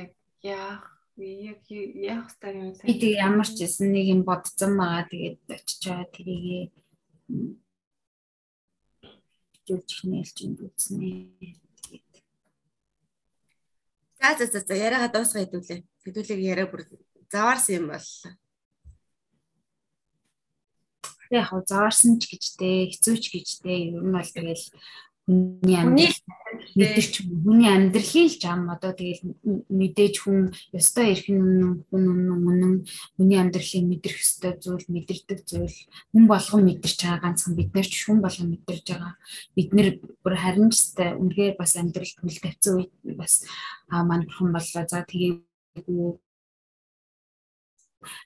яах 0.48 0.84
яг 1.20 1.62
яах 1.68 2.28
стар 2.32 2.56
юм 2.56 2.72
бэ? 2.72 2.88
Би 2.88 2.96
тэг 2.96 3.14
ямар 3.20 3.48
ч 3.48 3.60
гэсэн 3.60 3.92
нэг 3.92 4.06
юм 4.16 4.22
бодсон 4.24 4.80
байгаа. 4.80 5.12
Тэгээд 5.12 5.40
очиж 5.52 5.82
байгаа 5.84 6.08
тэрийг 6.16 6.72
зүйлж 9.68 9.92
нээлж 10.08 10.38
юм 10.48 10.54
үзснэ. 10.64 11.12
За 14.20 14.40
за 14.40 14.46
за 14.48 14.60
за 14.64 14.76
яриагаа 14.76 15.12
дуусгаа 15.12 15.44
хэдүүлээ. 15.44 15.80
Хэдүүлэг 16.08 16.40
яриа 16.40 16.68
бүр 16.72 16.88
заваарсан 17.28 17.76
юм 17.76 17.86
боллоо. 17.92 18.32
Яг 21.32 21.52
заваарсан 21.68 22.20
ч 22.20 22.32
гэжтэй, 22.32 22.92
хэцүү 22.92 23.16
ч 23.20 23.26
гэжтэй 23.34 23.92
ер 23.92 24.04
нь 24.04 24.16
бол 24.16 24.32
тэгэл 24.32 24.66
хүний 25.28 25.76
амьдрал 25.76 26.16
мэдэрч 26.80 27.14
хүний 27.44 27.68
амьдралын 27.68 28.28
л 28.32 28.40
зам 28.40 28.72
одоо 28.72 28.96
тэгэл 28.96 29.36
мэдээж 29.68 30.16
хүн 30.24 30.56
ёстой 30.72 31.12
эрх 31.12 31.28
нь 31.28 31.84
хүн 31.92 32.04
үнэн 32.32 32.88
хүний 33.20 33.36
амьдралын 33.36 33.92
мэдрэх 33.92 34.24
ёстой 34.24 34.56
зүйл 34.56 34.88
мэдэрдэг 34.88 35.44
зүйл. 35.44 35.78
Хүн 36.16 36.26
болгон 36.32 36.64
мэдэрч 36.64 37.00
байгаа 37.04 37.20
ганцхан 37.28 37.60
бид 37.60 37.76
нар 37.76 37.88
ч 37.92 38.08
хүн 38.08 38.24
болгон 38.24 38.50
мэдэрж 38.56 38.86
байгаа. 38.88 39.14
Бид 39.52 39.70
нэр 39.76 39.88
бүр 40.24 40.36
харин 40.40 40.72
ч 40.72 40.96
үнэхээр 40.96 41.60
бас 41.60 41.76
амьдрал 41.76 42.14
хөл 42.24 42.40
тавьсан 42.40 42.74
үед 42.80 42.92
бас 43.20 43.44
аа 43.92 44.08
мань 44.08 44.24
бурхан 44.32 44.56
боллоо. 44.56 44.84
За 44.88 45.04
тэгээ 45.04 45.44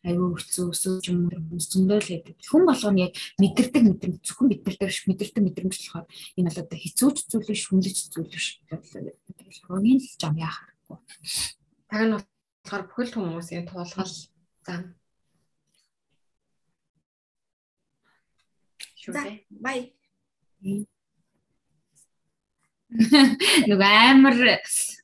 аюу 0.06 0.36
өцөө 0.36 0.72
өсөөж 0.74 1.06
юм 1.12 1.32
зөндөл 1.56 2.04
гэдэг. 2.04 2.38
Хүн 2.44 2.64
болгоно 2.68 3.08
яг 3.08 3.14
мэдэрдэг 3.40 3.84
мэдрэмж 3.88 4.20
зөвхөн 4.26 4.48
дээр 4.52 4.94
мэдэрдэг 5.08 5.44
мэдрэмж 5.44 5.74
болохоор 5.80 6.06
энэ 6.38 6.48
бол 6.52 6.62
одоо 6.62 6.78
хэцүүч 6.80 7.18
зүйл 7.32 7.48
биш, 7.48 7.64
хүнлэж 7.68 7.98
зүйл 8.12 8.30
биш. 8.32 8.48
Хогийн 9.68 10.00
л 10.00 10.10
жам 10.20 10.36
яахахгүй. 10.36 10.98
Таг 11.90 12.02
нь 12.04 12.14
болохоор 12.16 12.84
бүхэл 12.88 13.16
хүмүүсийн 13.16 13.66
туулгал 13.68 14.14
зам. 14.66 14.82
Шүгэ. 19.02 19.48
Бай. 19.64 19.96
Нөгөө 23.70 23.92
амар 24.12 24.36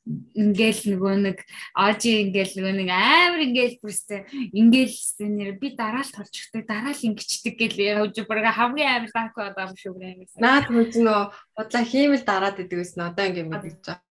ингээл 0.08 0.82
нөгөө 0.92 1.14
нэг 1.24 1.38
ожи 1.76 2.10
ингээл 2.24 2.52
нөгөө 2.60 2.74
нэг 2.80 2.88
амар 2.92 3.40
ингээл 3.44 3.76
бүрстэй 3.84 4.24
ингээл 4.56 4.96
нэр 5.24 5.52
би 5.60 5.76
дараалт 5.76 6.12
толчихдаг 6.16 6.64
дараал 6.64 6.96
ингэчдэг 6.96 7.54
гэл 7.60 8.08
явж 8.08 8.24
бүр 8.24 8.40
хамгийн 8.48 9.04
амар 9.04 9.12
таахгүй 9.12 9.44
одоо 9.52 9.68
юм 9.68 9.76
шүү 9.76 9.94
гэнэ. 10.00 10.40
Наад 10.40 10.68
хөөж 10.72 10.92
нөө 10.96 11.20
бодлоо 11.56 11.84
хиймэл 11.84 12.24
дараад 12.24 12.56
идэг 12.60 12.78
гэсэн 12.80 13.08
одоо 13.08 13.24
ингээд 13.28 13.52
мэдэж 13.52 13.76
байгаа. 13.84 14.07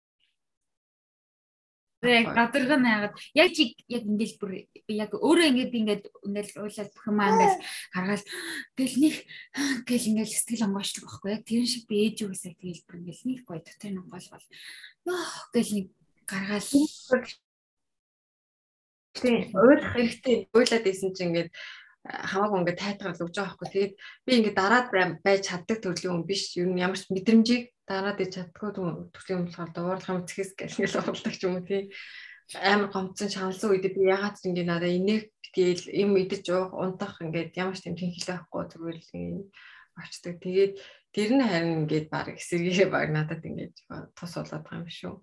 Яг 2.07 2.27
гадарга 2.35 2.77
найгаад 2.79 3.13
яг 3.35 3.49
чи 3.51 3.75
яг 3.91 4.03
ингээл 4.07 4.35
бүр 4.39 4.51
яг 4.87 5.11
өөрөө 5.13 5.47
ингээд 5.51 5.71
би 5.71 5.77
ингээд 5.83 6.03
ингээл 6.27 6.61
уйлаад 6.63 6.91
бүх 6.95 7.05
юм 7.07 7.19
ингээл 7.21 7.57
гаргаад 7.93 8.23
тэгэл 8.77 8.97
нэг 9.03 9.15
гэл 9.87 10.09
ингээл 10.11 10.33
сэтгэл 10.35 10.67
онгойчлог 10.67 11.05
байхгүй 11.05 11.31
яг 11.35 11.43
тэр 11.43 11.65
шиг 11.67 11.83
би 11.89 11.95
ээж 12.07 12.17
үгүйсээ 12.23 12.53
тэгэл 12.55 12.85
бүр 12.87 12.99
ингээл 13.01 13.27
нэг 13.27 13.39
гоё 13.43 13.61
дотор 13.61 13.91
нь 13.91 14.01
онгойлгол 14.01 14.47
ёо 15.11 15.21
гэл 15.53 15.71
нэг 15.75 15.87
гаргаад 16.27 16.67
тийм 19.21 19.49
уйлах 19.53 19.93
хэрэгтэй. 19.93 20.49
Уйлаад 20.53 20.85
исэн 20.85 21.13
чинь 21.15 21.33
ингээд 21.33 21.49
хамаагүй 22.07 22.59
ингээд 22.61 22.81
тайтгаар 22.81 23.13
л 23.15 23.23
өгж 23.25 23.35
байгаа 23.35 23.55
байхгүй. 23.57 23.69
Тэгээд 23.71 23.93
би 24.25 24.31
ингээд 24.37 24.59
дараад 24.59 24.87
байж 25.25 25.41
чаддаг 25.47 25.77
төрлийн 25.83 26.13
хүн 26.13 26.27
биш. 26.27 26.43
Юу 26.55 26.71
ямар 26.77 26.99
ч 26.99 27.11
мэдрэмжийг 27.11 27.63
дараад 27.87 28.23
иж 28.23 28.31
чаддгүй 28.35 28.69
төрлийн 29.11 29.37
хүн 29.43 29.47
болохоор 29.47 29.71
дуурлах 29.75 30.11
юм 30.11 30.27
цэхэс 30.27 30.51
гэх 30.55 30.77
ингээд 30.79 30.97
уралдаг 31.03 31.35
ч 31.35 31.41
юм 31.43 31.55
уу 31.59 31.65
тий. 31.67 31.83
Амар 32.55 32.89
гомцсон 32.91 33.29
шаналсан 33.31 33.69
үед 33.71 33.85
би 33.91 34.07
ягаад 34.07 34.35
ч 34.39 34.47
ингээд 34.47 34.71
надаа 34.71 34.91
инех 34.91 35.27
битгээл 35.43 35.83
юм 36.03 36.11
идэж 36.21 36.45
уух 36.51 36.71
унтах 36.75 37.19
ингээд 37.23 37.51
ямар 37.59 37.75
ч 37.75 37.83
тийм 37.83 37.95
тэнхилээ 37.99 38.35
байхгүй 38.39 38.63
зүгээр 38.71 38.97
л 39.03 39.11
очдөг. 39.97 40.35
Тэгээд 40.43 40.73
тэр 41.15 41.29
нь 41.33 41.43
харин 41.43 41.73
ингээд 41.83 42.07
баг 42.13 42.27
эсэргээрээ 42.35 42.89
баг 42.91 43.09
надад 43.11 43.41
ингээд 43.43 43.75
тус 44.15 44.33
болоод 44.37 44.63
байгаа 44.63 44.79
юм 44.83 44.87
шүү. 44.87 45.15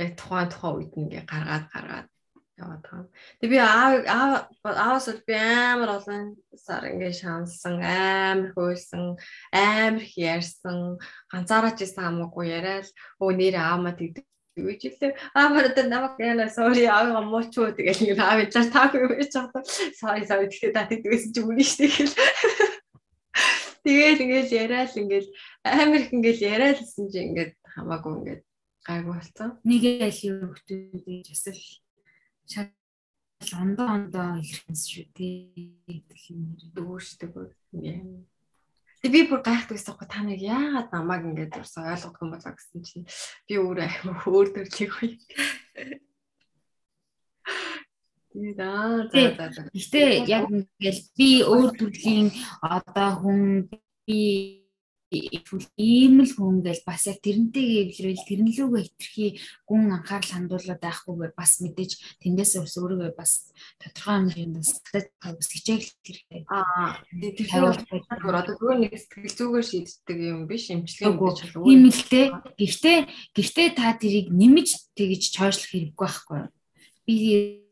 Яг 0.00 0.10
тухайн 0.18 0.48
тухайн 0.50 0.74
үед 0.78 0.92
ингээд 0.98 1.26
гаргаад 1.30 1.66
гаргаад 1.70 2.08
яваад 2.58 2.82
байгаа. 2.82 3.06
Тэг 3.40 3.48
би 3.50 3.58
аав 3.58 4.42
ааваас 4.62 5.06
би 5.26 5.34
амар 5.34 5.90
олон 5.98 6.36
сар 6.54 6.86
ингээд 6.90 7.18
шаналсан, 7.18 7.82
амар 7.82 8.54
хөөсөн, 8.54 9.18
амар 9.50 10.02
их 10.02 10.14
ярьсан, 10.14 10.98
ганцаараа 11.32 11.74
ч 11.74 11.82
гэсэн 11.82 12.04
хамаагүй 12.04 12.46
яриад 12.54 12.88
өө 13.18 13.30
нэр 13.34 13.56
аамаа 13.58 13.94
тэгдэг 13.98 14.24
үгүй 14.54 14.78
жилээ 14.78 15.18
аамаар 15.34 15.66
одоо 15.74 15.84
намайг 15.90 16.14
яна 16.22 16.46
sorry 16.46 16.86
аавгаа 16.86 17.26
муучуу 17.26 17.74
тэгэл 17.74 18.14
ингэ 18.14 18.22
аав 18.22 18.38
идлаар 18.46 18.68
таагүй 18.70 19.02
байж 19.10 19.32
байгаа. 19.34 19.62
Sorry 19.98 20.22
sorry 20.30 20.46
тэгэхээр 20.46 20.74
та 20.78 20.86
тэгдэгсэн 20.86 21.32
чи 21.34 21.40
үгүй 21.42 21.66
шүү 21.66 21.90
дээ. 21.90 22.74
Тэгэл 23.84 24.22
ингээл 24.24 24.52
яриад 24.62 24.94
ингээл 24.94 25.28
амар 25.66 26.00
их 26.06 26.14
ингээл 26.14 26.46
яриадсэн 26.54 27.10
чи 27.10 27.18
ингээд 27.18 27.52
хамаагүй 27.74 28.12
ингээд 28.14 28.42
гайгүй 28.86 29.14
болсон. 29.18 29.50
Нэг 29.66 29.82
л 30.06 30.20
юу 30.22 30.54
хөтөлж 30.54 31.28
асал 31.34 31.58
шал 32.48 32.70
ондоо 33.60 33.88
ондоо 33.96 34.28
ихэнс 34.40 34.82
шүү 34.88 35.06
дээ. 35.16 36.04
Дүүшдэг 36.74 37.32
юм. 37.72 38.26
Тэг 39.04 39.12
би 39.12 39.20
бүр 39.28 39.44
гайхдаг 39.44 39.76
байсан 39.76 39.94
гоо 40.00 40.08
та 40.08 40.24
нэг 40.24 40.40
яагаад 40.40 40.88
намайг 40.88 41.28
ингэж 41.28 41.60
урсаа 41.60 41.92
ойлгохгүй 41.92 42.28
болоо 42.32 42.52
гэсэн 42.56 42.80
чинь 42.88 43.04
би 43.44 43.60
өөрөө 43.60 43.84
аймаа 43.84 44.24
өөр 44.24 44.48
төрлийг 44.56 44.90
гоё. 44.96 45.12
Тэгээд 48.32 48.60
аа 48.64 49.04
за 49.12 49.22
за 49.36 49.46
за. 49.52 49.60
Гэтэ 49.76 50.24
яг 50.24 50.48
ингээл 50.48 51.02
би 51.20 51.28
өөр 51.44 51.70
төрлийн 51.76 52.32
одоо 52.64 53.10
хүн 53.20 53.68
би 54.08 54.63
ийм 55.78 56.20
л 56.22 56.32
хүн 56.34 56.62
гэж 56.64 56.84
бас 56.84 57.06
яг 57.06 57.18
тэрнтэйгээ 57.22 57.82
эвлэрэл 57.88 58.28
тэрнлүүгээ 58.28 58.84
хитрхи 58.84 59.26
гүн 59.68 59.94
анхаарал 59.94 60.32
хандуулаад 60.34 60.80
байхгүйгээр 60.82 61.32
бас 61.38 61.52
мэдээж 61.62 61.92
тэндээс 62.22 62.52
ус 62.60 62.74
өөрийгөө 62.78 63.12
бас 63.14 63.54
тодорхой 63.80 64.14
хэмжээнд 64.28 64.54
бас 64.58 64.70
бас 65.20 65.48
хичээл 65.48 65.88
хэрэгтэй. 66.04 66.42
Аа 66.50 66.98
тэгэхээр 67.10 68.38
одоо 68.38 68.54
зүгээр 68.58 68.78
нэг 68.82 68.92
сэтгэл 68.98 69.38
зүгээр 69.38 69.64
шийддэг 69.64 70.18
юм 70.20 70.40
биш 70.50 70.68
имчилгээ 70.74 71.12
гэж 71.14 71.18
болов 71.18 71.52
уу? 71.56 71.70
Ийм 71.70 71.88
л 71.88 72.02
дээ. 72.10 72.26
Гэхдээ 72.58 72.98
гэхдээ 73.34 73.68
та 73.78 73.94
тэрийг 73.96 74.28
нэмж 74.34 74.68
тэгж 74.98 75.22
чойшлох 75.32 75.70
хэрэггүй 75.70 75.96
байхгүй 75.96 76.38
юу? 76.42 76.50
Би 77.06 77.63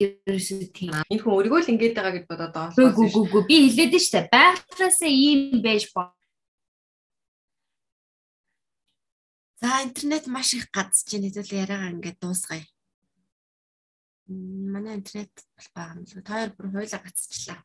ерөөсөө 0.00 0.68
тийм. 0.72 0.92
Энэ 1.12 1.20
хүн 1.20 1.34
өөрийгөө 1.36 1.60
л 1.60 1.72
ингэж 1.72 1.92
байгаа 1.92 2.14
гэж 2.16 2.24
бодоод 2.28 2.52
байгаа. 2.56 2.74
Үгүй 2.80 3.06
үгүй 3.08 3.22
үгүй 3.28 3.42
би 3.48 3.56
хэлээд 3.68 3.94
нь 3.96 4.04
штэ. 4.08 4.20
Байхлаасаа 4.32 5.10
ийм 5.12 5.60
байж 5.60 5.84
боо. 5.92 6.08
За 9.60 9.84
интернет 9.84 10.24
маш 10.26 10.56
их 10.56 10.72
гадж 10.72 11.04
чинь 11.04 11.28
хэзээ 11.28 11.68
яриагаа 11.68 11.92
ингээд 11.92 12.18
дуусгая. 12.20 12.64
Манай 14.72 14.96
интернет 14.96 15.32
бол 15.36 15.68
байгаа 15.76 15.96
юм 16.00 16.08
л. 16.08 16.24
Та 16.24 16.32
хоёр 16.32 16.50
бүр 16.56 16.66
хойлоо 16.72 17.00
гацчихлаа. 17.04 17.60